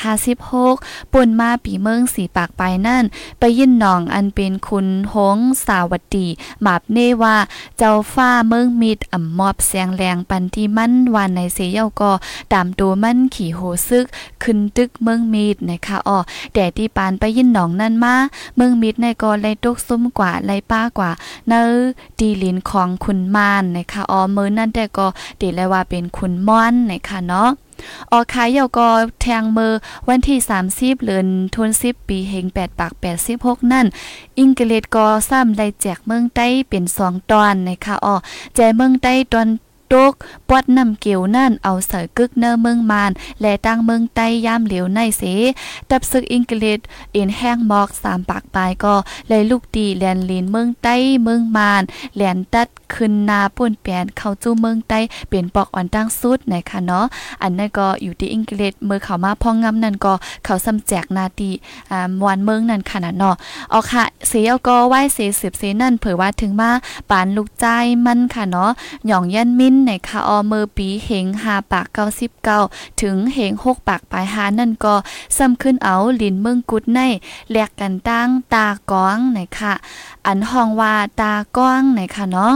[0.54, 3.04] 56ป่นมาปีเมืองสีปากไปนั่น
[3.40, 6.28] ไปยินหนองอันเป็นคุณหงสาวัตดี
[6.62, 7.38] หมาบเนว่า
[7.78, 12.12] เจ้าฟ้าเมืองมิดอ่ำมอบแสงแรงปันที่มั่นวันในเสเย้าก็
[12.54, 14.06] ตามตัวมั่นขี่โหซึก
[14.44, 16.18] ขึ้นตึกเมืองมิดนะคะอ๋อ
[16.54, 18.16] แต่ที่ปานไปยินหนองนั่นมา
[18.56, 21.12] เมืองมิดในก็เลยตกซุ่มกว่าไลป้ากว่า
[21.50, 21.70] เนื้อ
[22.20, 25.08] ดีลินของคุณมานนะคะอ๋อมือนั่นแต่ก็
[25.42, 27.50] ดีเลยว่าเป็นคุณม่อนนะคะเนาะ
[28.12, 28.88] ออกขายเยาก็
[29.22, 29.72] แทงมือ
[30.08, 30.40] วันที่
[30.72, 32.94] 30เดือนธันวาคมปีเฮง8ปาก
[33.28, 33.86] 86 นั่น
[34.40, 38.16] อังกฤษก็ซ้ำได้แจกเมืองใต้เป็น 2 ตอนนะคะอ๋อ
[38.56, 39.48] แจเมืองใต้ตอน
[39.94, 40.14] ตก
[40.54, 43.12] ปอดน้ำเกี่ยวนั่นเอาเสยกึกเนอเมืองมาน
[43.42, 45.24] และตั้งเมืองใต้ยามเหลียวในเส
[45.90, 46.80] ตับซึกอังกฤษ
[47.14, 48.96] เอ็นแห้งหมอกสามปากปลายก็
[49.28, 51.84] เลยลูกตีแลนลินเมืองใต้เมืองมาน
[52.16, 57.06] แลนตัดขึ้นนาป่นแปนเข้าจู้เมืองใต้เปลี่ยนปอกอ่อนตั้งสุดนะคะเนาะ
[57.42, 60.14] อันนั้นก็อยู่ที่อังกฤษเมื่อเขามาพองงำนั่นก็
[60.46, 61.50] เขาสำแจกนาตี
[61.92, 63.36] อ่ามวนเมืองนั่นขนาดเนาะ
[63.70, 66.72] เอาค่ะเสียก็ไหว้เสียสืบเสนั่นเผยว่าถึงมา
[67.10, 67.66] ปานลูกใจ
[68.06, 68.72] มันค่ะเนาะ
[69.08, 72.60] หย่องยันมินในค่ะออเมื่อปีเหงหาปากเก้าสิบเก้า
[73.02, 74.96] ถึงเหงหกปากปลายหานั่นก็
[75.38, 77.00] ซ้ำขึ้นเอาลินเมืองกุดใน
[77.52, 79.74] แลกกันตั้งตาก้องไหนค่ะ
[80.26, 82.54] อันห้องว่าตาก้องไหนค่ะเนาะ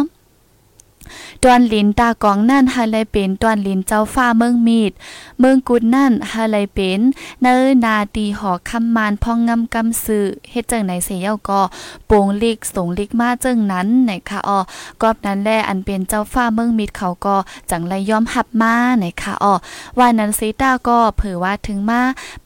[1.43, 4.91] ตวนลินตากองนั่นฮาเลยเป็นตวนลินเจ้าฟ้าเมืองมีด
[5.39, 6.99] เมืองกุดนั่นฮาเลยเป็น
[7.41, 11.61] เนอนาตีหอคำมานพองงำกำสือเฮ็ดจังไหนเสียก็
[12.07, 14.59] โปงลิกสงลิกมาจังนั้นไหนคะอ้อ
[15.01, 17.35] กอบนั้นแลอันเป็นเจ้าฟ้าเมืองมีดเขาก็
[17.71, 19.53] จังไรยอมหับมาไหนคะอ้อ
[19.97, 22.01] ว่านั้นซีตาก็เผยว่าถึงมา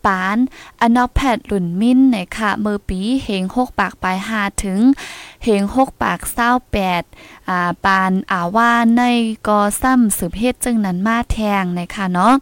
[0.05, 0.37] ปาน
[0.81, 4.79] อนอแพดหลุนมินไหนคะเมื่อปีเหงหกปากปลายหาถึง
[5.43, 7.03] เหงหกปากเศร้าแปด
[7.49, 9.03] อ่าปานอ่าว่าใน
[9.47, 12.33] กอซ้ำสืบเฮ็ดจึงนั้นมาแทงนะคะเนาะ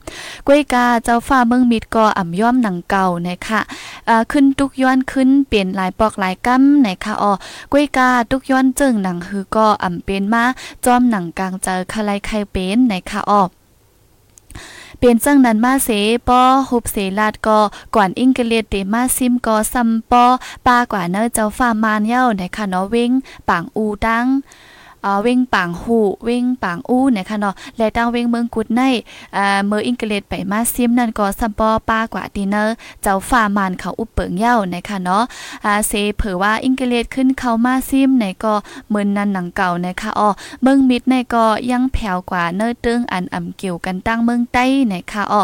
[0.48, 3.60] ก้วยกาเจ้าฟ้าเมืองมิดก็อ่ำย่อมหนังเก่านะคะ
[4.10, 7.32] อ่าขึ้นตุกย้อนขึ้นเปลี่ยนหลายปอกหลายกำนะคะอ๋อ
[7.72, 10.44] ก้วยกาตุกย้อนจึงหนังคือก็อ่ำเป็นมา
[10.86, 13.44] จอมหนังกลางเจอคลายไขเป็นนะคะอ๋อ
[15.00, 15.90] เป็นจังนั้นมาเส
[16.28, 17.60] ปอฮุบเสลาดก็
[17.96, 20.26] ก่อนอิงเกเลตเตมาซิมก็ซัมปอ
[20.68, 23.12] ปากว่าเนอเจ้าฟ้ามานเย้าในคะเนาะเว้ง
[23.48, 24.26] ปางอูตัง
[25.24, 28.82] เว้งปางหูเว้งปางอู้เนี่ยค่ะเนาะและตั้งเว้งเมืองกุดใน
[29.38, 35.24] อ่าเมืองอังกฤษไปมาซิมนั่นก็ซัมปอป้ากว่าดีเนอร์เจ้าฝ่ามานเขาอุปเปิงเย้านะคะเนาะ
[35.66, 38.54] อ่าเซเผอว่าอังกฤษขึ้นเขามาซิมในก็
[38.90, 40.30] เมือนนันหนังเก่านะคะอ๋อ
[40.62, 45.42] เมืองมิดในก็ยังแผ่วกว่าเนอร์เติงอันอ่ำเกี่ยวกันตั้งเมืองใต้นะคะอ๋อ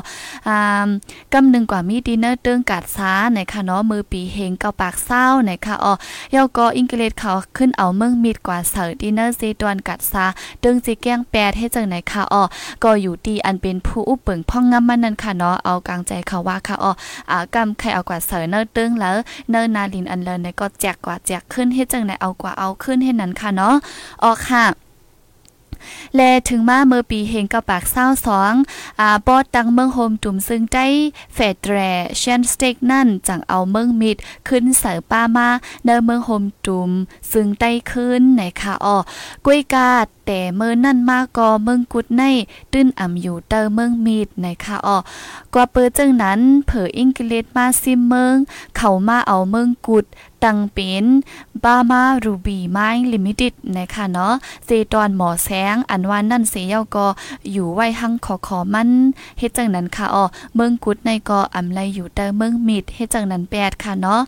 [0.47, 0.87] อ่า
[1.33, 5.93] กำนึงกว่ามีดีเนอร์เติงกาดซ้านะคะเนาะมือปีเฮงเกาปากเศร้านะคะอ๋อ
[6.35, 10.25] ยาก็อังกฤษเขาขึ้นเอาเมืองมิดกว่าเสอดีเนอร์ตวนกัดซา
[10.63, 12.43] ดึงจิแก้งแปดให้จังไหนค่ะอ๋อ
[12.83, 16.91] ก็อยู่ดีอันเป็นผู้อุปเปิงพ่องงามันนั่นค่ะเนาะเอากลางใจเขาว่าค่ะอ๋อ
[17.31, 19.15] อ่ากำใครเอากว่าเสยเนอตึงแล้ว
[19.49, 23.75] เนอนาลินอันเลนก็แจกกว่าแจกขึ้นให้จังไหนเอากว่าเอาขึ้นให้นั้นค่ะเนาะ
[24.23, 24.82] อ๋อค่ะ
[26.15, 28.53] และถึงมาเมื่อปีเฮงกับปากเศร้าสอง
[28.99, 30.87] อ่าปอดตังเมืองโฮมตุ่มซึ่งได้
[31.33, 31.77] เฟดแร
[32.17, 35.49] เชนสเต็กนั่นจังเอาเมืองมิดขึ้นเสือป้ามา
[35.85, 36.89] เนเมืองโฮมตุ่ม
[37.31, 38.97] ซึ่งได้ขึ้นในค่ะอ้อ
[39.45, 42.23] กล้วยกาดแต่เมื่อนั่นมาก็เมืองกุดใน
[42.71, 44.97] ตื้นอ่ำอยู่เตอเมืองมีดในค่ะอ้อ
[45.53, 48.35] กว่าเปิดจังนั้น เผออังกฤษมาซิมเมือง
[48.77, 50.05] เขามาเอาเมืองกุด
[50.43, 51.05] ตังเป็น
[51.63, 54.33] บามารูบีไม้ลิมิต็ดนะคะเนาะ
[54.65, 57.07] เซตอนหมอแสงอันว่านั่นเสียก็
[57.51, 58.89] อยู่ไว้หังขอขอมัน
[59.39, 60.23] เฮ็ดจังนั้นค่ะอ๋อ
[60.55, 64.21] เมืองกุดในก็อำไลอยู่แต่เมืองมิดเฮ็ดจังนั้นแปดค่ะเนาะ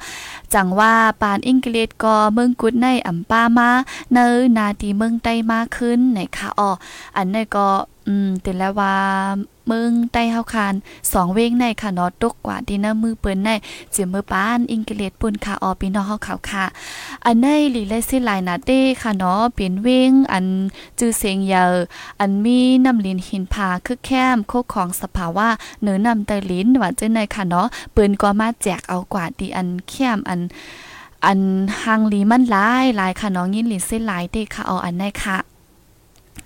[0.53, 3.69] จังว่าปานอังกฤษก็เมืองกุดในอำป้ามา
[4.13, 6.69] เนอนาทีเมืองใต้มากขึ้นนะคะอ๋อ
[7.17, 7.67] อันนี้ก็
[8.07, 8.95] อืมแต่แล้วว่า
[9.71, 10.73] มึงใต้เฮาคาน
[11.13, 13.49] สองเว้งในค่ะเนาะตกกว่าที่น้ามือเปิ้นใน
[13.91, 16.65] เจียมือป้านอิงเกเลตปุ่นค่ะออพี่น้องเฮาขาวค่ะ
[17.25, 20.45] อันในลีเลสิหลายนาเต้ค่ะเนาะเป็นเว้งอัน
[20.99, 21.71] จื้อเสียงยาว
[22.19, 25.47] อันมีน้ำลินหินผาคือแคมโคกของสภาวะ
[25.81, 30.41] เหนือนำเตลินว่าจังได๋ค่ะเนาะเปิ้นก็มาแจกเอากว่าที่อันแคมอัน
[31.25, 31.39] อัน
[31.81, 35.54] หางลีมันหลายหลายค่ะน้องยินลินเส้นหลายเต้ค่ะเอาอันในค่ะ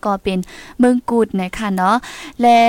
[0.06, 0.40] ก็เป็น
[0.80, 1.96] เมืองกูดนะคะเนาะ
[2.42, 2.60] และ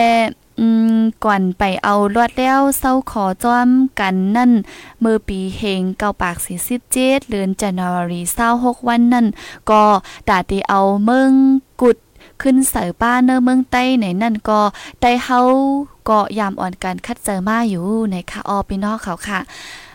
[1.24, 3.68] ก่อนไปเอาลวดแล้วเศร้าขอจอม
[4.00, 4.50] กันนั่น
[5.00, 9.26] เมื่อปีเฮงเก้าปากสี่สิบเจ็ดเดือนจันวารีเศร้าหกวันนั่น
[9.70, 9.82] ก็
[10.28, 11.32] ตาตีเอาเมือง
[11.80, 11.96] กุด
[12.42, 14.60] ขึ้นเสือป้าเนอเมืองใต้ในนั่นก็
[15.00, 15.40] ได้เฮา
[16.08, 19.40] ก็ยามอ่อนกันคัดเจอมาอยู่ในค่ะออพี่น้องเขาค่ะ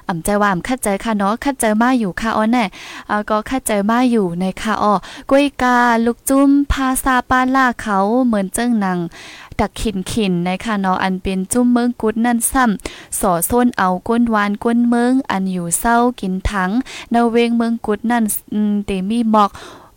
[0.07, 2.65] อ่ำใจว่าอ่ำคัดใจค่ะเนาะคัดใจมาอยู่ค่ะอ๋อแน่
[3.07, 4.93] เอ่าก็คัดใจมาอยู่ในค่ะอ๋อ
[5.29, 8.99] กวยกาลูกจุ้มภาษาป้าล่าเขาเหมือนเจิ้งหนัง
[9.59, 16.71] ดักขินขินนะคะเนาะอันเป็นจุ้มเมืองกุดนั่นซ้ำสอส้นเอาก้นวานก้นเมืองอันอยู่เศร้ากินถัง
[17.13, 18.23] นาเวงเมืองกุดนั่น
[18.85, 19.51] เตมีหมอก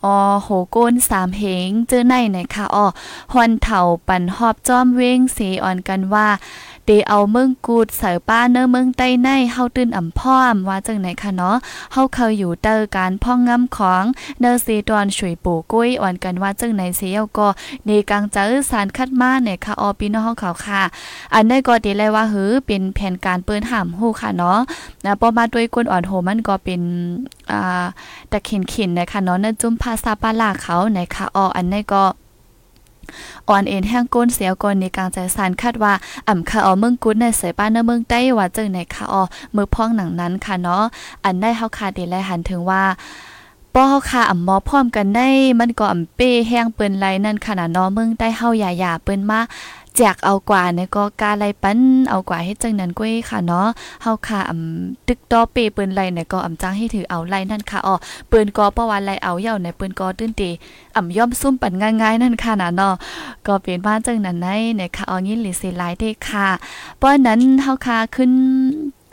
[0.04, 2.86] อ๋อโหโกนสามเหงเจอในไหนคะอ๋อ
[3.32, 6.28] ฮอนเถาปันหอบจอมเวงเสอ่อนกันว่า
[6.90, 11.56] เดเอาเมืองกูดเสือป้าเนื้อเมืองใต้ในเฮาตื่นอ่ำพ่อมว่าจังไหนคะเนาะ
[11.92, 14.04] เฮาเคยอยู่เตอการพ่องงำของ
[14.40, 17.48] เนอซีดอนช่วยปู่กุ้ยอ่อนกันว่าจังไหนเสียวก็
[17.86, 20.82] ในกลางจะสารคัดมาเนี่ยค่ะออปีน้องเขาค่ะ
[21.34, 24.58] อันนี้ก็ดีเลยว่าหือเป็นแผนการเปิ้นห้ามฮู้ค่ะเนาะ
[25.04, 26.80] นะพอมาด้วยกวนอ่อนโหมันก็เป็น
[27.50, 27.84] อ่า
[28.32, 32.02] ตะเข็นๆนะคะเนาะนั่นจุ่มภาษาปาลาเขาในค่ะอออันนี้ก็
[33.48, 35.92] อ่อนเอ็นแห้งก้นเสียก่อนในกลางใจสารคาดว่า
[36.28, 39.22] อ่ำคาออเมืองกุดในเสป้านเนเมืองใต้ว่าจึงในคาออ
[39.54, 40.84] มือพ้องหนังนั้นค่ะเนาะ
[41.24, 42.84] อันได้เฮาคาเดและหันถึงว่า
[43.74, 45.28] ป้อเฮาคาอ่ำมอพร้อมกันได้
[45.60, 49.40] มันก็อ่ำเป้แห้งเปิ้นไหลนั่นขนาดเนาะเมืองใต้เฮาหย่าๆเปิ้นมา
[49.98, 51.78] แจกเอากว่าเนี่ยก็กาไลปั้น
[52.10, 53.66] เอากว่าให้จังนั้นก้วยค่ะเนาะ
[54.02, 57.94] เฮาค่ะอำตึกตอเปเปิ้นไลเนี่ยก็อำจังให้ถือเอาไลนั่นค่ะอ๋อ
[58.28, 60.50] เปิ้นก็ประวันไลเอาเย่าในเปิ้นก็ตื้นตี
[60.96, 62.94] อำย่อมซุ่มปันง่ายๆนั่นค่ะนะเนาะ
[63.46, 66.48] ก็เป็นบ้าจังนั้นในเนี่ยค่ะอ๋อยินหรือเสิหลายเด้ค่ะ
[66.98, 68.32] เพราะนั้นเฮาค่ะขึ้น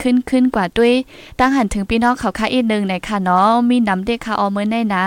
[0.02, 0.92] ขึ้นขึ้นกว่าด้วย
[1.38, 5.06] ตั้งหันถึงพี่น้องเขาค่ะอีกนึงในค่ะเนาะมีน้ำเด็กค่ะออเมื่อในนะ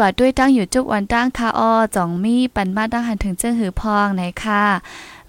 [0.00, 4.64] กว่าด้วยตั้งอยู่จุกวันตั้งคาออจ่องมีปันมาตั้งหันถึงเจ้าหือพองในค่ะ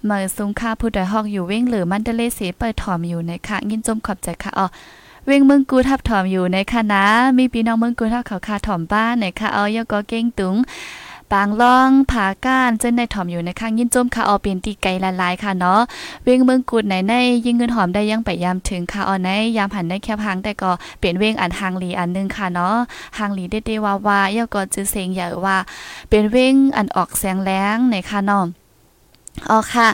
[0.04, 4.66] เมื่อซุงค่าผู้ดอยหอกอยู่เว้งหรือมันเดเลเสเปิดถอมอยู่ในค่ะยินจมขอบใจค่ะออ
[5.26, 7.04] เวงเมืองกูทับถอมอยู่ในค่ะนะ
[7.38, 10.56] มีพี่น้องเมืองกูทับเขาคาถอมบ้านในค่ะเอายก็เก้งตุง
[11.32, 15.80] ปางล่องผาก้านเจ้นในถ่อมอยู่ในข้างยินจมค่ะเอเป็นตีไกลละลายค่ะเนาะ
[16.24, 17.14] เวงเมืองกุดไหนใน
[17.44, 22.76] ยิ่งเงินหอมได้ยังไปยามถึงค่ะอในยามหันได้แคบหางแต่ก็เปลี่ยนเวงอันหางหลีอันนึงค่ะเนาะ
[23.18, 25.56] หางหลีเด้ๆว่าว่าเยาก็จื้อเสียงใหญ่ว่า
[26.10, 28.46] เป็นเวงอันออกแสงแรงในค่ะเนาะ
[29.50, 29.88] อ๋อค่ะ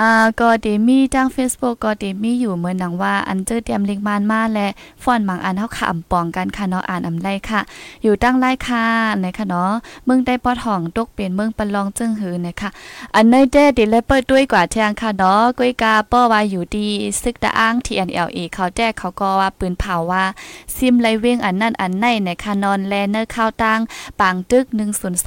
[0.00, 4.68] อ่าก็เดมี่จ้าง Facebook ก็เดมี่อยู่เหมือนหนังว่าอันเจอเตรียมลิงก์มานมาและ
[5.02, 7.60] ฟอนบางอันเฮาค่ะอำปองกันค่ะเนาะอ่านอำไรค่ะ
[8.02, 8.84] อยู่ตั้งไล่ค่ะ
[9.24, 9.72] นะคะเนาะ
[10.04, 12.68] เมืองได้ปอทองตกเป็นเมืองปันลองจึงหือนะคะ
[13.14, 16.88] อันในเด้ดิเลเปิดด้วยกว่าเทียงค่ะเนาะก้ยกาป้อว่าอยู่ดี
[17.22, 20.24] ซึกตะอ้าง TNLA เขาแจ้เขาก็ว่าปืนเผาว่า
[20.76, 23.80] ซิมไลเวงอันนั่นอันในนะคะนอนแลเนอร์ข้าวตั้ง
[24.20, 24.64] ปางตึก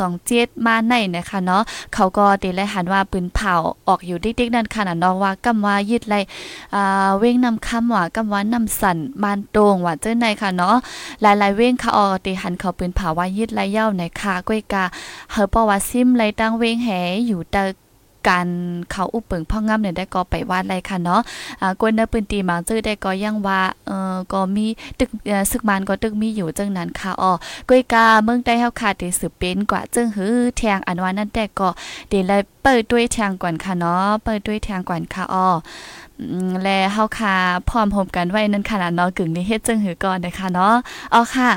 [0.03, 3.53] 1027มาในนะคะเนาะเขาก็เดเลยหันว่าปืนเผา
[3.87, 6.15] ออกอยู่ดิ๊กๆนั่นค่ะนะน้องว่ากำว่ายึดไล
[6.75, 10.75] อ่าเว้งนำคำว่ากำว่านำสั่นบานตรงว่าเจ้าในค่ะเนาะ
[11.21, 14.83] หลายๆเว้งค่ะออติหันเขาปืนผาว่ายึดไรเย้าในค่ะก้อยกา
[15.31, 16.89] เฮอปว่าซิมไรตั้งเว้งแห
[17.27, 17.63] อยู่ตะ
[18.27, 18.47] การ
[18.91, 21.21] เขาอุปเปิงพ่องามเนี่ยได้ก็ไปวาดไรค่ะเนาะ
[21.61, 24.65] อ่ากวนเนปืนตีมาจื้อได้ก็ยังว่าเอ่อก็มี
[24.99, 25.09] ตึก
[25.51, 27.31] ศึกมันก็ตึกมีอยู่จังนั้นค่ะอ๋อ
[27.69, 31.69] ก้อยกาเมืองใต้เฮาค่ะที่สืบเป็นกว่าจึงหือแทงอันว่านั่นแต่ก็
[32.09, 35.47] เดี๋ยวเลยเปิดด้วยแทงก่อนค่ะเนาะเปิดด้วยแทงก่อนค่ะอ๋อ
[36.63, 37.35] และเฮาค่ะ
[37.69, 40.75] พร้อมพมกันไว้นั่นขนาดเนาะกึ่งนี้เฮ็ดจึงหือก่อนนะคะเนาะ
[41.13, 41.51] อ๋อค่ะ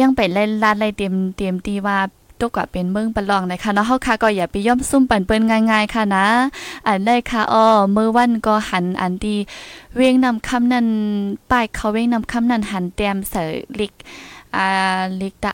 [0.00, 1.98] ยังไปเล่นลาดไล่เตรียมเตรียมตีว่า
[2.40, 6.26] ตกว่าเป็นเมืองปะลองนะคะเนาะเฮาค่ะก็อย่าไปย่อมซุ่มปั่นเปิ้นง่ายๆค่ะนะ
[6.86, 9.36] อันได้ค่ะอ้อเมื่อวันก็หันอันดี
[9.96, 10.86] เว้งนำคำนั้น
[11.50, 13.92] ป้ายเขาเว้งนำคำนั้นหันแต้มเสยลิก
[14.56, 14.66] อ่า
[15.20, 15.52] ลิกตะ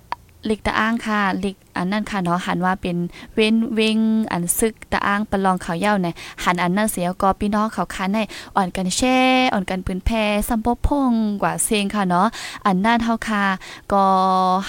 [0.48, 2.96] ลิกตะอ้างค่ะลิกอันนั้นค่ะเนาะหันว่าเป็น
[3.34, 3.98] เว้นเวง
[4.32, 8.18] อันซึกตะอ้างประลองเขาเย้าเนี่ยหันอันนั้นเสียก็พี่น้องเขาคันใน
[8.56, 9.18] อ่อนกันแช่
[9.52, 10.16] อ่อนกันปืนแพร
[10.48, 12.26] ซัมปพงกว่าเซงค่ะเนาะ
[12.66, 13.44] อันนั้นเฮาค่ะ
[13.92, 14.04] ก็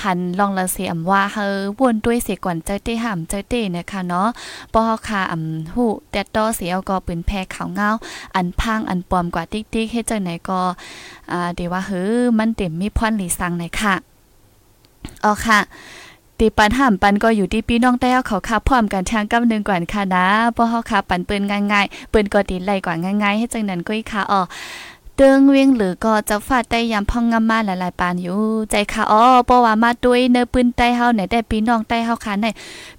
[0.03, 1.47] หันลองละเสียมว่าเฮอ
[1.79, 4.27] วนด้วยเสียก่อนใจเต้ห่ำใจเต้นะคะเนาะ
[4.73, 7.89] ปอเฮาค่ะอำฮู้แต่ต่อเสียก็ปืนแพรขาเงา
[8.35, 10.61] อันพังอันปลอมกว่าติ๊กๆเฮ็ดจังไหนก็
[11.31, 13.95] อ่าเดี๋ยวว่าเฮ้อมันเต็มมีพรหลีสังไหนค่ะ
[15.23, 15.59] อ๋อค่ะ
[16.39, 24.41] ตีปันห้ามปันก็อยู่ที่พี่น้องแต้วเขาคับพร้อมกันทางกำนึงก่อนค่ะนะเพราะเฮาคับปันปิ้นง่ายๆปิ้นก็ตีไล่กว่าง่ายๆ ให้จังนั้นก็อีค่ะอ๋อ
[25.17, 28.39] เติงเวียงหรือก็จะฟาดได้ยามพ่องงามาหลายๆปานอยู่
[28.71, 32.47] ใจค่ะอ๋อเพราะว่ามาด้วยเนื้อปืนใต้เฮาไหนได้พี่น้องใต้เฮาค่ะไหน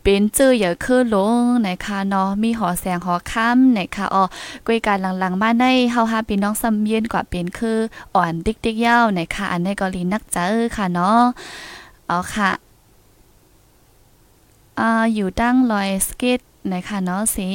[0.02, 4.24] เป็นจื้ออย่าคือลงไหนค่ะเนาะมีหอแสงหอค่ำไหนค่ะอ๋อ
[4.66, 7.78] ก้ยการหลังๆมาในเฮาหาพี่น้องซ้ำเย็นกว่าเป็นคือ
[8.14, 11.22] อ่อนติ๊กๆยาวไหนค่ะอันในก็ลีนักเจอค่ะเนาะ
[12.12, 12.50] อ๋อค่ะ
[14.80, 16.40] อ่าอยู่ตั้งลอยสเก็ต
[16.72, 17.48] นะคะเนาะสิ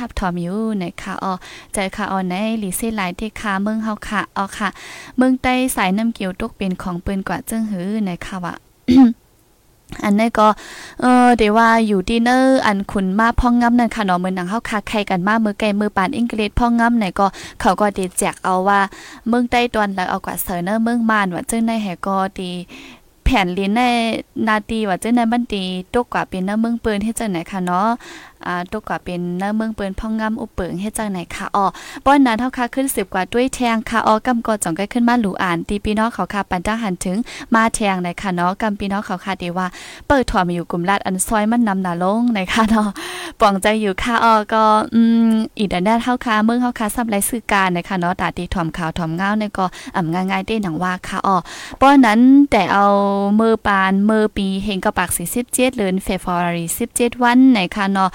[0.00, 1.32] ฮับถอมอยู่นะคะอ๋อ
[1.72, 4.68] ใจค่ะอ๋อในหลีเซหลายที่ค่ะเมืองเฮาค่ะอ๋อค่ะ
[5.16, 8.54] เมืองใต้สายน้ำเกี่ยวตกเป็นของปืนกว่าจึงหือนะคะว่า
[10.04, 10.48] อันนี้ก็
[11.00, 17.26] เออเดี๋ยวว่าอยู่ดีเนอร์อันขุนมาพ่องงำนั่นค่ะเนาะเมือนหนังเฮาคาใครกันมามือไกลมือปานอังกฤษพ่องงำไหนก็
[17.60, 18.80] เขาก็ดีแจกเอาว่า
[19.28, 22.52] เมืองใต้ตอนแล้วเอากว่าเสอเนอร์เมืองมานว่าจึงในแหก็ดี
[23.24, 23.82] แผ่นลิ้นใน
[24.48, 25.62] นาตีว่าเจ้าในบันตี
[25.94, 27.88] ตกกว่าเป็นเนื้อเมืองปืนเฮ็ดจังไหนคะเนาะ
[28.48, 31.66] อ่าตกกว่าเป็นเนื้อเมืองเปืนพ่องงำอุปเปิงเฮ็ดจังไหนค่ะอ๋อ
[32.04, 37.16] ป้อนนั้นเท่าค่ะขึ้น10กว่าด้วยแทงค่ะอ๋อกำกอจ่องก็ขึ้นมาหลูอ่านตีพี่น้องเขาค่ะปันจังหันถึง
[37.54, 39.66] มาแทงในค่ะเนาะกำพี่น้องเขาค่ะดีว่า
[40.08, 42.88] เปิดถอมาอยู่กลุ่มลาดอันซอยมันนำหนาลงในค่ะเนาะ
[43.40, 49.64] ปองใจอยู่ค่ะอ๋อก็อืมอีดันได้เท่าค่ะเมืองเฮาค่ะซับไรสื่อการนะคะเนาะตาตีถอมข่าวถอมเงาในก็
[49.96, 51.36] อ่ำง่ายๆได้หนังว่าค่ะอ๋อ
[51.80, 52.86] ป้อนนั้นแต่เอา
[53.40, 58.10] มือปานมือปีเฮงกระปัก47เดือนเฟบรุรี17 วันในค่ะเนาะ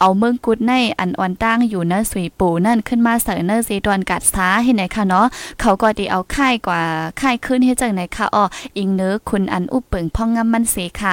[0.00, 5.26] เอาเมืองกุดในอันอ่อนตั้งอยู่เนอสุยปูนั่นขึ้นมาเสนอเซดอนกัดซ้าให้ไหนค่ะเนาะ
[5.60, 6.82] เขาก็ดีเอาค่ายกว่า
[7.20, 8.44] ค่ายขึ้นให้จังไหนค่ะอ๋อ
[8.78, 11.12] อิงเนื้อคุณอันอุปเปิงพ่องงำมันเสค่ะ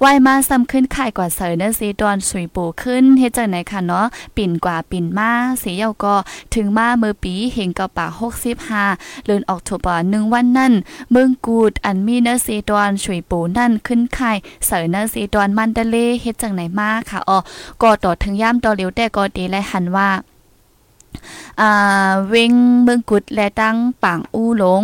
[0.00, 6.14] ไวมาซ้ำขึ้นค่ายกว่าเสนอเซดอนสุยปูขึ้นให้จังไหนค่ะเนาะปิ่นกว่าปิ่นมาเสียเยาก็
[6.54, 8.10] ถึงมาเมื่อปีเฮงกระปัก
[8.68, 10.72] 65เดือนออกตุลา1วันนั่น
[11.12, 14.36] เมืองกูดอันมีเนเซดอนสุยปูนั่นขึ้นค่าย
[14.66, 17.38] เสยเนเซดอนมันเดเลเฮ็ดจังไหนมาค่ะอ๋อ
[17.82, 20.08] ก็ต่อถึงย่ามต่อเหลียวแต่ก็ดีและหันว่า
[21.60, 22.52] อ่าเวง
[22.82, 24.82] เมืองกุดและตั้งปางอู้หลง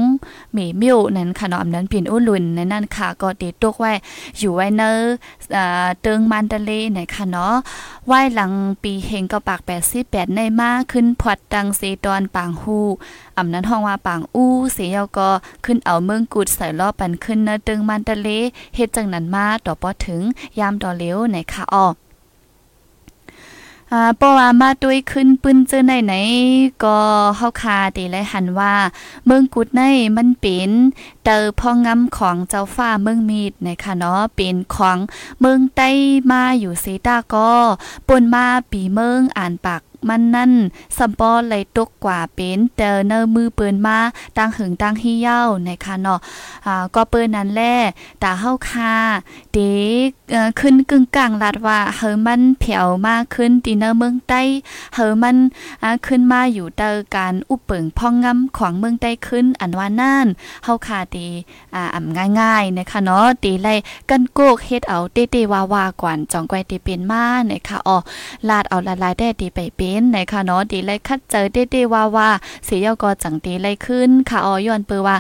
[0.53, 3.93] หมีมิวนั้นค่ะเนาะอำนั้นปิ่นอู้ลุนนั่นนั่นค่ะก็ติดตกไว้
[4.39, 4.91] อยู่ไว้เนอ
[6.01, 7.55] เติงมันทะเลไหนค่ะเนาะ
[8.07, 9.61] ไว้หลังปีเฮงก็ปาก
[9.99, 12.79] 88ในมาขึ้นพอดตังเซตอนปางฮู
[13.37, 15.31] อำนั้นห้องว่าปางอู้เสียก็
[15.65, 18.29] ขึ้นเอาเมืองกุดใส่ล้อปันขึ้นเนอเติงมันทะเล
[18.75, 20.23] เฮ็ดจังนั้นมาต่อปอถึง
[20.59, 21.89] ยามต่อเลียวไหนค่ะออ
[23.93, 26.15] อ่าปอว่ามาด้วยขึ้นปื้นเจอไหนไหน
[26.85, 26.99] ก็
[27.37, 28.75] เฮาคาตีเลยหันว่า
[29.27, 29.81] เมืองกุดใน
[30.17, 30.71] มันเป็น
[31.25, 34.99] เตอพองงำของเจ้าฟ้าเมืองมีดนะคะเนาะเป็นของ
[35.41, 35.91] เมืองใต้
[36.31, 37.51] มาอยู่เซตาก็
[38.09, 40.53] ปนมาปีเมืองอ่านปาก มันนั่น
[40.97, 43.99] สัมปอเลยตกกว่าเป็นเตอเนอมือเปิ้นมา
[44.37, 46.19] ตั้งหึงตั้งฮีเย้านะคะเนาะ
[46.67, 47.63] อ่าก็เปิ้นนั้นแล
[48.23, 48.95] ตาเฮาคา
[49.53, 49.75] เด็
[50.09, 50.11] ก
[50.61, 54.43] ขึ้นกึ่งกลางลัดว่าเฮอมันเผียวมากขึ้นตีเนอเมืองใต้
[54.95, 55.37] เฮอมัน
[55.83, 60.27] อ่าขึ้นมาอยู่เตอการอุปเปิงพ่องงำของเมืองใต้ขึ้นอันว่านั่น
[60.65, 61.27] เฮาคาตี
[61.75, 63.75] อ่าอ่ำง่ายๆนะคะเนาะตีไล่
[64.11, 67.97] กันโกกเฮ็ดเอาเต้ๆวาๆก่อนจองไกวตีเป็นมานะคะอ๋อ
[68.49, 72.29] ลาดเอาละลายได้ตีไปเป็นนนะคะเนาะดีเลคัดเจอเด้ๆว่าว่า
[72.65, 75.17] เสียยก็จังตีเลขึ้นค่ะออย้อนเปือว่า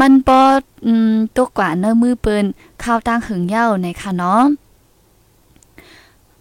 [0.00, 0.40] มันปอ
[0.86, 2.44] อืมตกกว่าเนื้อมือปืน
[2.82, 4.42] ข้าวตั้งหึงเย้านะคะเนาะ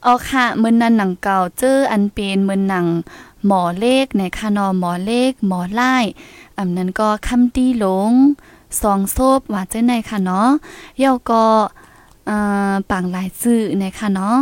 [0.06, 2.86] ออค่ะมือนันหนังเก่าเจออันเป็นมือหนัง
[3.46, 5.96] หมอเลขในคานอหมอเลข หมอไล่
[6.58, 8.12] อันนั้นก็คำตีหลง
[8.82, 10.50] สองโซบว่าเจ้าในค่ะเนาะ
[11.00, 11.46] เย้าก็
[12.30, 12.36] อ่
[12.72, 14.38] อปังหลายซื่อในค่ะเนาะ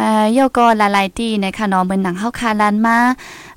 [0.00, 2.98] อ่าย่อก็หลายๆตีนะคะเนาะเบิ่นหนังเฮาคาลันมา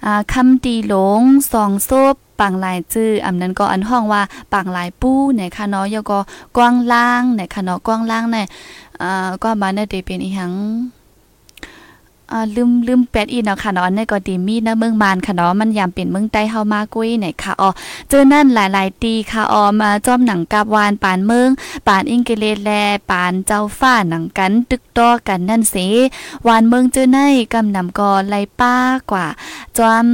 [0.06, 1.22] อ่าคำตีหลง
[1.52, 4.22] สองโซบปังหลายจื้ออำนั้นก็อันห้องว่า
[4.54, 6.20] ปังหลายปู้นะคะเนาะย่อก็
[6.56, 8.46] กว้างล่างนะคะเนาะกว้างล่างเนี่ย
[9.02, 10.54] อ่าก็มาเนี่ยเป็นอีหัง
[12.56, 17.70] ลืมลืมแปดอีเนาะค่ะเนาะในก็ดีมีนะเมืองมานค่ะเนาะมันยามเป็นเมืองใต้เฮามากุ้ยไหนค่ะอ๋อ
[18.10, 21.50] เจอนั่นหลายๆตีค่ะอ๋อมาจอมหนังกับวานปานเมือง
[21.88, 22.70] ปานอิงเกเลแล
[23.10, 25.88] ปานเจ้าฟ้าหนังกันตึกต่อกันนั่นสิ
[26.48, 27.20] วานเมืองเจอใน
[27.54, 28.74] กำนำกอไลป้า
[29.12, 29.28] กว่า
[29.78, 30.06] จอม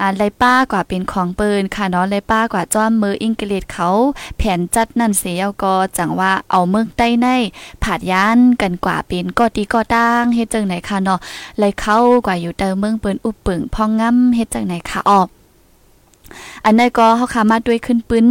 [0.00, 3.88] อ่าไลป้ากว่าเป็นของเปินค่ะเนาะไลป้ากว่าจอมมืออิงเกเลเขา
[4.38, 7.26] แผนจัดนั่นเสียก็จังว่าเอาเมืองใต้ใน
[7.82, 11.18] ผาดยานกันกว่าเป็นก็ดีก็ตั้งเฮ็ดจังไหนค่ะเนาะ
[11.58, 15.28] เลยเข้ากว่าอยู่เติมเมืองเปิ้นอุบปึงพองงำเฮ็ดจังไหนคะออก
[16.64, 18.26] อันนั้นก็เฮาคามาด้วยขึ้นปึ้น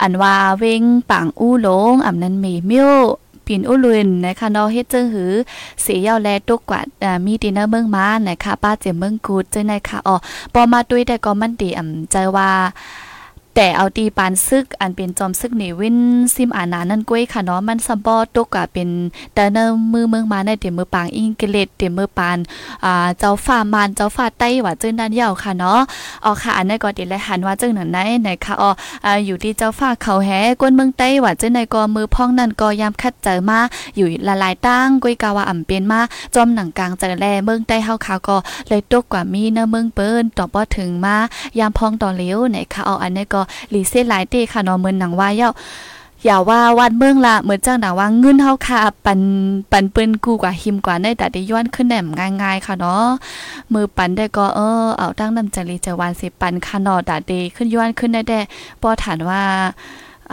[0.00, 2.90] อันว่าเวงปางอู้หลงอำนั้นมีมิ้ว
[3.46, 5.32] ปินอุลุนนะคะเนาะเฮ็ดจังหือ
[5.82, 6.80] เสียยาวแลตกกว่า
[7.24, 10.16] มีดินเนอร์เมืองมานะคะป้าเจมเมืองกูดจังได๋ค่ะอ๋อ
[10.52, 12.50] พอมาด้วยแต่ก็มันดีอ่ำใจว่า
[13.56, 15.98] แต่เอาตีปานซึกอันเป็นจอมซึกนี่วิน
[16.34, 18.88] ซิมอานานั่นก้วยค่ะเนาะมันซัมบอตกอะเป็น
[19.34, 19.58] แต่เน
[19.92, 22.38] มือเมืองมาในเดี๋ยมือปางอิงเกเลตเดี๋ยมือปาน
[22.84, 25.80] อ่าเจ้าฟ้ามานเจ้าฟ้าไต้ว่าจึงด้านยาวค่ะเนาะ
[26.24, 28.70] อ๋อค่ะอันนี้ก็ดีเลยหันว่าจึงนั้นไหนไหนค่ะอ๋อ
[29.04, 33.58] อ่าอยู่ที่เจ้าฟ้าเขาแฮกวนเมืองไต้ว่าจึงในก็มือพ้องนั่นก็ยามคัดเจอมา
[33.96, 36.00] อยู่ละลายตั้งก้วยกาว่าอ่ำเป็นมา
[36.34, 38.36] จอมหนังกลางเจอแลเมืองใต้เฮาค่ะก็
[38.68, 41.16] เลยตกกว่ามีเนเมืองเปิ้นต่อบ่ถึงมา
[41.58, 45.50] ยามพ้องต่อเลี้ยวไหนค่ะอ๋ออันนี้ก็หลีเซหลายเตค่ะเนาะเหมือนหนังว่าเย้า
[46.24, 49.20] อย่าว่าวันเมืองละเหมือนจังหนังว่าเงินเฮาค่ะปัน
[49.72, 52.06] ปันเปิ้นกูกว่าหิมกว่าในแต่ได้ย้อนขึ้นแหนม
[52.42, 53.06] ง่ายๆค่ะเนาะ
[53.72, 58.40] มือปันได้ก็เออเอาตั้งนำจริจวันสิปันค่ะเนาะแต่ได้ขึ้นย้อนขึ้นได้แต่
[58.80, 59.42] พอถานว่า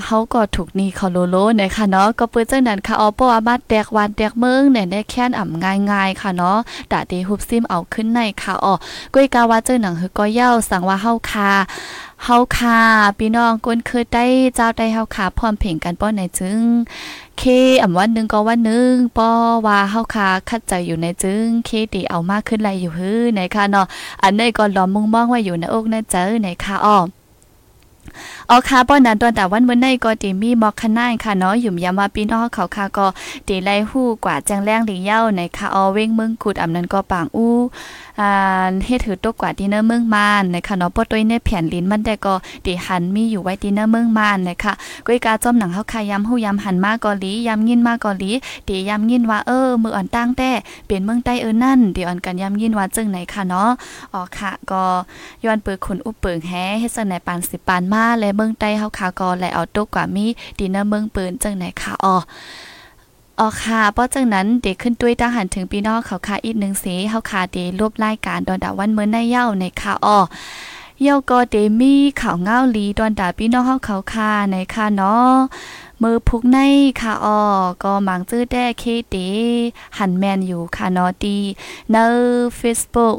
[0.05, 6.57] เขาก็ถูกนี่เขาโลโลนะคะเนาะก็เปิดเจังนั้นค่ะเอาปอามาแตกวันแตกเมืองเนี่ยได้แค่นอ่ำง่ายๆค่ะเนาะ
[6.91, 8.73] ดาเดฮุบซิมเอาขึ้นในค่ะอ๋อ
[9.13, 11.49] ก้ยกาว่าเจ้าหนังคือก็เย้าสั่งว่าเฮาคา
[12.23, 12.79] เฮาค่ะ
[13.19, 16.61] พี่น้องก้นเคยได้เจ้าได้เฮาคาพร้อมเพลงกันป้อในจึง
[17.37, 17.43] เค
[17.81, 19.29] อ่ำวันหนึ่งก็วันหนึ่งป้อ
[19.65, 23.85] ว่าเฮาค่ะคัดใจอยู่ในจึง เคตีเอามากขึ้นไรอยู่ฮื้อในค่ะเนาะ
[24.23, 26.97] อันนี้ก็ล้อมมุงมองไว้อยู่ในอกในเจอในค่ะอ้อ
[28.47, 33.07] เอาค่ะป้อนนั้นตอนแต่วันมื้อในก็ตีมีมอกคณายค่ะเนาะหยุ่มยามว่าพี่น้องเขาค่ะก็
[33.47, 37.55] ตีไล่ฮู้กว่าแจ้งแรงหลีเย้าในค่ะออเว้งเมืองกุดอำนั้นก็ปางอู้
[38.19, 42.33] อ่าเฮ็ดถือตกกว่าดินเนอร์เมืองมานนะคะเนาะปอตัวในแผ่นลิ้นมันได้ก็
[42.65, 44.73] ตีหันมีอยู่ไว้ดินเนอร์เมืองมานนะคะ
[45.05, 48.31] ก้อยกาจอมหนังเฮาคายำฮู้ยำหันมาเกาหลียำยินมาเกาหลี
[48.67, 50.49] ตียำยินว่าเออมืออ่อนตั้งแต่
[50.87, 53.69] เป็นเมืองใต้เออนั่นเดี๋ยวอ่อนกันยำยินว่าจึงไหนค่ะเนาะ
[54.13, 54.83] อ๋อค่ะก็
[55.43, 60.25] ย้อนเปิดขุนอุปเปิงแฮเฮ็ดจังไหนปานสิปานมาและเมืองใต้เฮาคาก็และเอาตกกว่ามี
[60.59, 62.15] ดินเนอร์เมืองปืนจังไหนค่ะอ๋อ
[63.39, 70.19] ออค่ะเพราะจังนั้นเด็กขึ้นด้วยทหารถึงปีนอกเขาค่ะอีกหนึ่งสีเฮาค่ะเดรวบรายการดอนดาวันเมื่อในเย้าในค่ะอ๋อ
[71.01, 75.35] เย้าก็เดมีข่าวเงาลีดอนดาพี่น้องเฮาเขาค่ะในค่ะเนาะ
[76.03, 76.57] มือพุกใน
[77.01, 77.41] ค่ะออ
[77.83, 79.17] ก็มังจื้อแด้เคเด
[79.97, 81.37] หันแมนอยู่ค่ะนาะดี
[81.91, 81.97] ใน
[82.59, 83.17] Facebook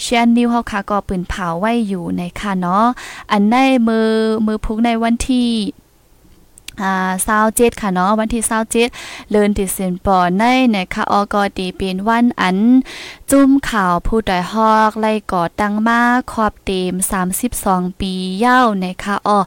[0.00, 2.86] เชียนนิวเฮาค่ะก็ปืนเผาไว้อยู่ในค่ะเนาะ
[3.30, 3.56] อันใน
[3.88, 4.10] มือ
[4.46, 5.50] มือพุกในวันที่
[6.80, 8.88] อ่าซาวเจ็ดค่ะเนาะวันที่ซาวเจ็ด
[9.30, 12.58] เลินติสินปอในนะคะออกอดีเป็นวันอัน
[13.30, 16.00] จุ้มข่าวผู้ดอยฮอกไล่ก่อตั้งมา
[16.32, 16.94] ขอบเต็ม
[17.46, 19.38] 32 ปีเย้านะคะออ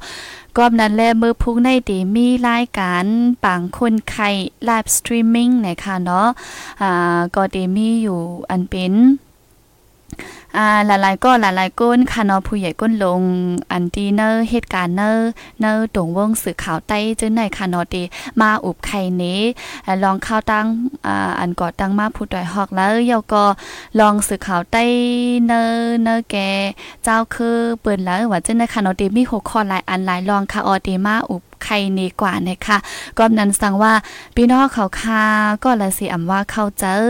[0.58, 3.06] กอบนั้นแลมือพุกในตีมีรายการ
[3.44, 4.30] ปังคนไข่
[4.66, 6.28] ไลฟ์สตรีมมิ่งนะคะเนาะ
[6.82, 8.94] อ่าก็ตีมีอยู่อันเป็น
[10.58, 13.22] อ่าหลายๆก็หลายๆก้นค่ะเนาะผู้ใหญ่ก้นลง
[13.72, 18.04] อันดีเนอร์เหตุการณ์เนอร์เนอร์ตรงวงสื่อข่าวใต้จึงไหนค่ะเนาะดี
[18.40, 19.40] มาอุบไข่นี้
[20.04, 20.66] ลองข่าวตั้ง
[21.06, 23.44] อ่าอันก่อตั้งมาผู้ดอยฮอกแล้วเยาก็
[24.00, 24.84] ลองสื่อข่าวใต้
[25.46, 26.36] เนอร์เนอร์แก
[27.04, 32.78] เจ้าคือเปิ้นแล้วว่าจึงไหนค่ะเนาะดีมีหัวข้อหลายอันหลายลองค่ะออดีมาอุบใครนีกว่านะคะ
[33.18, 33.94] ก็นั้นสั่งว่า
[34.36, 35.24] พี่น้องเขาคา
[35.64, 37.02] ก็ละสิอำว่าเขาเจอ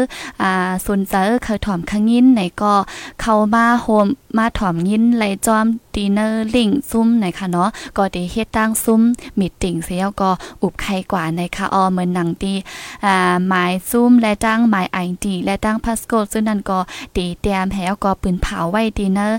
[0.42, 2.74] อ่าสนเจอเคยถ่อมข้างยินไหนก็
[3.22, 9.02] เขามาโฮมมาถ่อมยินไหลจอม ดีเนอร์ลิงซุ้มไหนค่ะเนาะก็ได้เฮ็ดตั้งซุ้ม
[9.40, 10.32] มีติ่งเสียก็
[10.62, 12.54] อุบใครกว่าในะคะออเหมือนหนังตี
[13.06, 16.80] อ่าหมายซุ้มและตั้งหมายไอดีและตั้งพาสโกซึ่งนั่นก็
[17.16, 19.38] ตีเตรียมแหวก็ปืนเผาไว้ดีเนอร์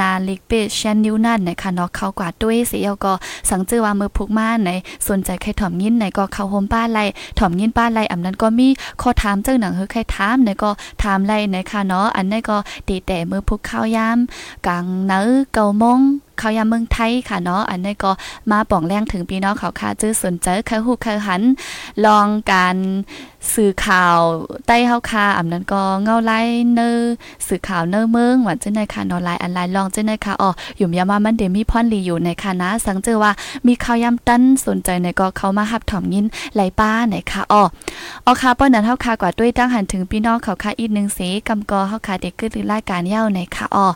[0.00, 3.12] นาลิกเปชนนิวนั่นนะคะเนาะเขากว่าด้วยเสียก็
[3.50, 4.70] สังเจอว่ามือพุกมาไหน
[5.08, 7.00] สนใจใครถ่อมยินไหนก็เข้าโฮมป้านไร
[7.38, 8.68] ถ่อมยินป้านไรอำนั้นก็มี
[9.00, 10.70] ข้อถามเจ้าหนังเฮอใครถามไหนก็
[11.02, 12.56] ถามไรไหนค่ะเนาะอันนี้ก็
[12.88, 14.18] ตีแต่มือพุกข้าวยาม
[14.66, 15.97] กลางเนื้อเกามง
[16.38, 18.10] เขายามเมืองไทยค่ะเนาะอันนี้ก็
[18.50, 21.42] มาป่องแรงถึงพี่น้องเขาค่ะจื้อสนใจเคยฮู้เคยหัน
[22.04, 22.76] ลองการ
[23.54, 24.18] สื่อข่าว
[24.66, 26.40] ใต้เฮาค่ะอำนั้นก็เงาไล่
[26.74, 26.90] เนอ
[27.46, 33.32] สื่อข่าวเนอเมืองว่าจังได๋ค่ะนาะไลน์อันไลน์ลองจังได๋ค่ะอ๋ออยู่ยามามันเดมีพรลีอยู่ในค่ะนะสังเจอว่า
[33.66, 37.62] มีข่าวยามตันสนใจในก็เข้ามารับถอมยินไหลป้าไหนค่ะอ๋อ
[38.26, 41.18] อ๋อค่ะป้อนนั้นเฮาค่ะกว่าด้วยตั้งหันถึงพี่น้องเขาค่ะอีกนึงเส
[41.48, 43.86] กำกอเฮาค่ะเด็กกึดรายการเย้าในค่ะอ๋อ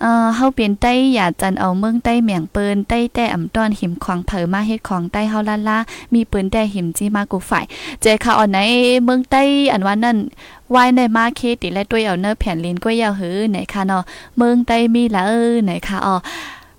[0.00, 5.78] เอ่อเฮาเป็นใต้อย่าจันเอาเมืองใต้เมียงเปิ้นใต้แต่อำต้อนหิมขวางเผอมาเฮ็ดของใต้เฮาล่าล่า
[6.14, 7.64] มีปืนแต่หิมจี้มากูฝ่าย
[8.00, 8.58] เจค่ะอ่อนใน
[9.04, 9.42] เมืองใต้
[9.72, 10.18] อันว่านั่น
[10.74, 14.02] วายในมาเคติและด้วยเอาเนอแผ่นลินก้วยยาวหือไหนค่ะเนาะ
[14.36, 16.14] เมืองใต้มีละเออไหนค่ะอ๋อ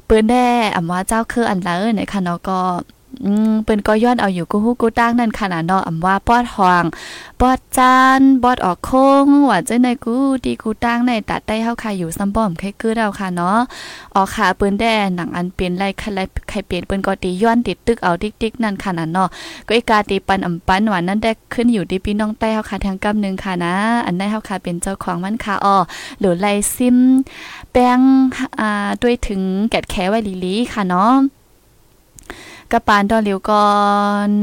[0.08, 2.60] ปืนแด่อำว่าเจ้าคืออันละเออไหนค่ะเนาะก็
[3.26, 6.84] อืมเปิ้นก็ย้อนเอาอยู่กูฮู้กูตั้งนั่นขนาดเนาะอำว่าปอดหอง
[7.42, 13.58] ปอดจานบอดออกโค้งว่าจังได๋กูดีกูตั้งในตัดได้เฮาค่ะอยู่ซ้ำบ่อมใครคือเราค่ะเนาะ
[14.16, 19.30] ออกค่ะเปิ้นแด่หนังอันเป็นไรใครใครเปลี่ยนเปิ้นก็ตีย้อนติดตึกเอาติ๊กๆนั่นขนาดเนาะ
[19.68, 25.78] ก็อีกาตีปันอำปันว่านั่นได้ขึ้นอยู่ที่พี่น้องใต้เฮาค่ะทางกำนึงค่ะนะ อันได้เฮาค่ะเป็นเจ้าของมันค่ะอ้อ
[26.20, 26.98] หรือไลซิม
[27.72, 28.00] แป้ง
[28.60, 31.14] อ่าด้วยถึงแกดแขไว้ลีๆค่ะเนาะ
[32.78, 33.62] กระปานดอลิวก็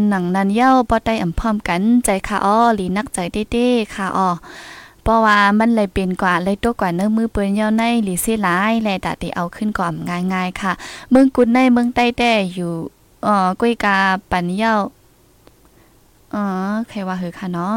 [0.09, 3.19] หนังนันเย้าบ่ได้อำพร้อมกันใจค่ะอ้อหลีนักใจ
[3.53, 4.29] เด้ๆค่ะอ้อ
[5.03, 9.95] เพราะว่ามันเลยเป็นกว่าเลยตัวกว่าเนื้อมือเปิ้นเย้าในหลีเสิหลายแลตะติเอาขึ้นก่อม
[10.33, 10.73] ง่ายๆค่ะ
[11.11, 12.73] เมืองกุดในเมืองใต้แต่อยู่
[13.25, 13.97] เอ่อกุ้ยกา
[14.31, 14.75] ปันเย้า
[16.37, 16.45] อ๋อ
[16.89, 17.75] ใครว่าคือค่ะเนาะ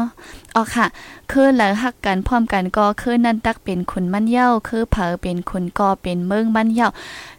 [0.54, 0.86] อ๋อค่ะ
[1.30, 6.88] คือแล้วฮักกันพร้อมกันก็คือนั่นตักเป็นคนมันเย้าคือเผอเป็นคนก็เป็นเมืองมันเย้า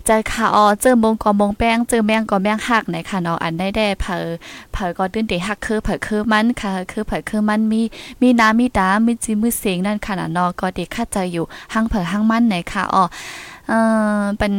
[0.06, 4.26] ใจค่ะอ๋อเจอมงก็มงแป้งเจอแมงก็แมงฮักไหนค่ะเนาะอันได้ได้เผอ
[4.74, 7.82] เผอก็ตื้นเดฮักคือเผอคือมันค่ะ คือเผอคือมันมี
[8.22, 13.04] มีน้ำมีตามีจิมือเสียงนั่นค่ะเนาะก็เด็กเข้าใจอยู่หังเผอหังมันไหนค่ะอ๋อ
[13.68, 13.78] เอ่
[14.20, 14.54] อเป็น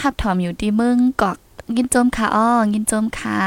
[0.00, 1.36] ฮับถอมอยู่ที่เมืองกอก
[1.76, 3.38] ยินโจมค่ะอ้อยินโจมค่ะ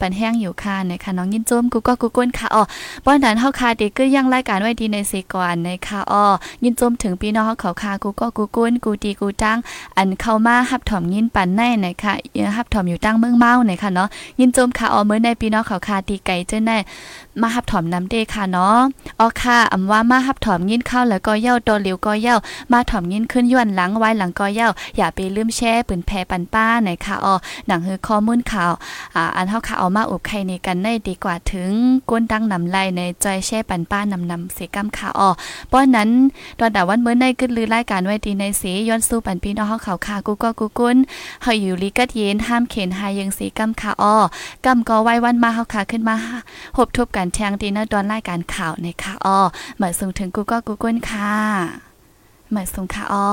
[0.00, 2.62] ปันแห้งอยู่ค่ะนะคะน้องยินโจมกูก็กูก้นค่ะอ้อ
[3.04, 6.24] ป้อนฐานเฮาค่ะเด็กก็ยังรายการไว้ดีในเซก่อนนะคะอ้อ
[6.64, 9.58] ยินโจมถึงพี่น้องเขาค่ะกูก็กูก้นกูดีกูจัง
[9.96, 12.12] อันเข้ามาฮับถอมยินปันแน่นะคะ
[12.56, 14.08] ฮับถอมอยู่ตั้งเมืองเมานะคะเนาะ
[14.40, 16.78] ยินโจมค่ะอ้อเมื่อในพี่น้องเขาค่ะตีไก่เจ้าแน่
[17.42, 18.78] มาฮับถอมน้ำเดค่ะเนาะ
[19.20, 22.36] อ๋อค่ะอำว่ามาฮับถอมยินเข้าแล้วก็เย้าตัวเหลียวก็เย้า
[22.72, 27.34] มาถอมยินขึ้นย้อนหลังไว้หลังก็เย้าอย่าไปลืมแช่ปืนแพปันป้าหนค่ะอ้อ
[27.66, 28.72] หนังคือข้อมูลข่าว
[29.14, 31.70] อ่าอันเฮาค่ะเอามาอบไข่ในกันได้ดีกว่าถึง
[32.10, 35.30] ก้นดังนำไลในจอยแช่ปันป้านำนำเสกำค่ะอ้อ
[35.72, 36.08] ป้อนนั้น
[36.58, 40.96] ตอนแต่วันเมื่อในขึ้นลือรายการไว้ดีในเสย้อนสู้ปันพี่น้องเฮาเขาค่ะกูก็กูกุ้น
[41.42, 44.16] เฮาอยู่ลีกัดเย็นห้ามเข็นหายังเสกำค่ะอ้อ
[44.64, 46.14] กำก็ไว้วันมาเฮาค่ะขึ้นมา
[46.76, 49.38] หบทบกันแทงดีนะตอนรายการข่าวในค่ะอ้อ
[49.78, 51.34] หมายส่งถึงกูก็กูกุ้นค่ะ
[52.52, 53.30] หมายส่งค่ะอ้อ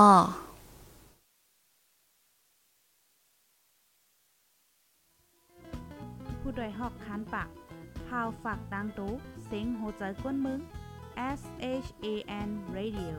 [6.40, 7.48] ผู้ดยหอกคันปาก
[8.08, 9.12] พาวฝากดังตู้
[9.46, 10.60] เสียงโหใจกวนมึง
[11.40, 11.42] S
[11.86, 12.08] H A
[12.48, 13.16] N Radio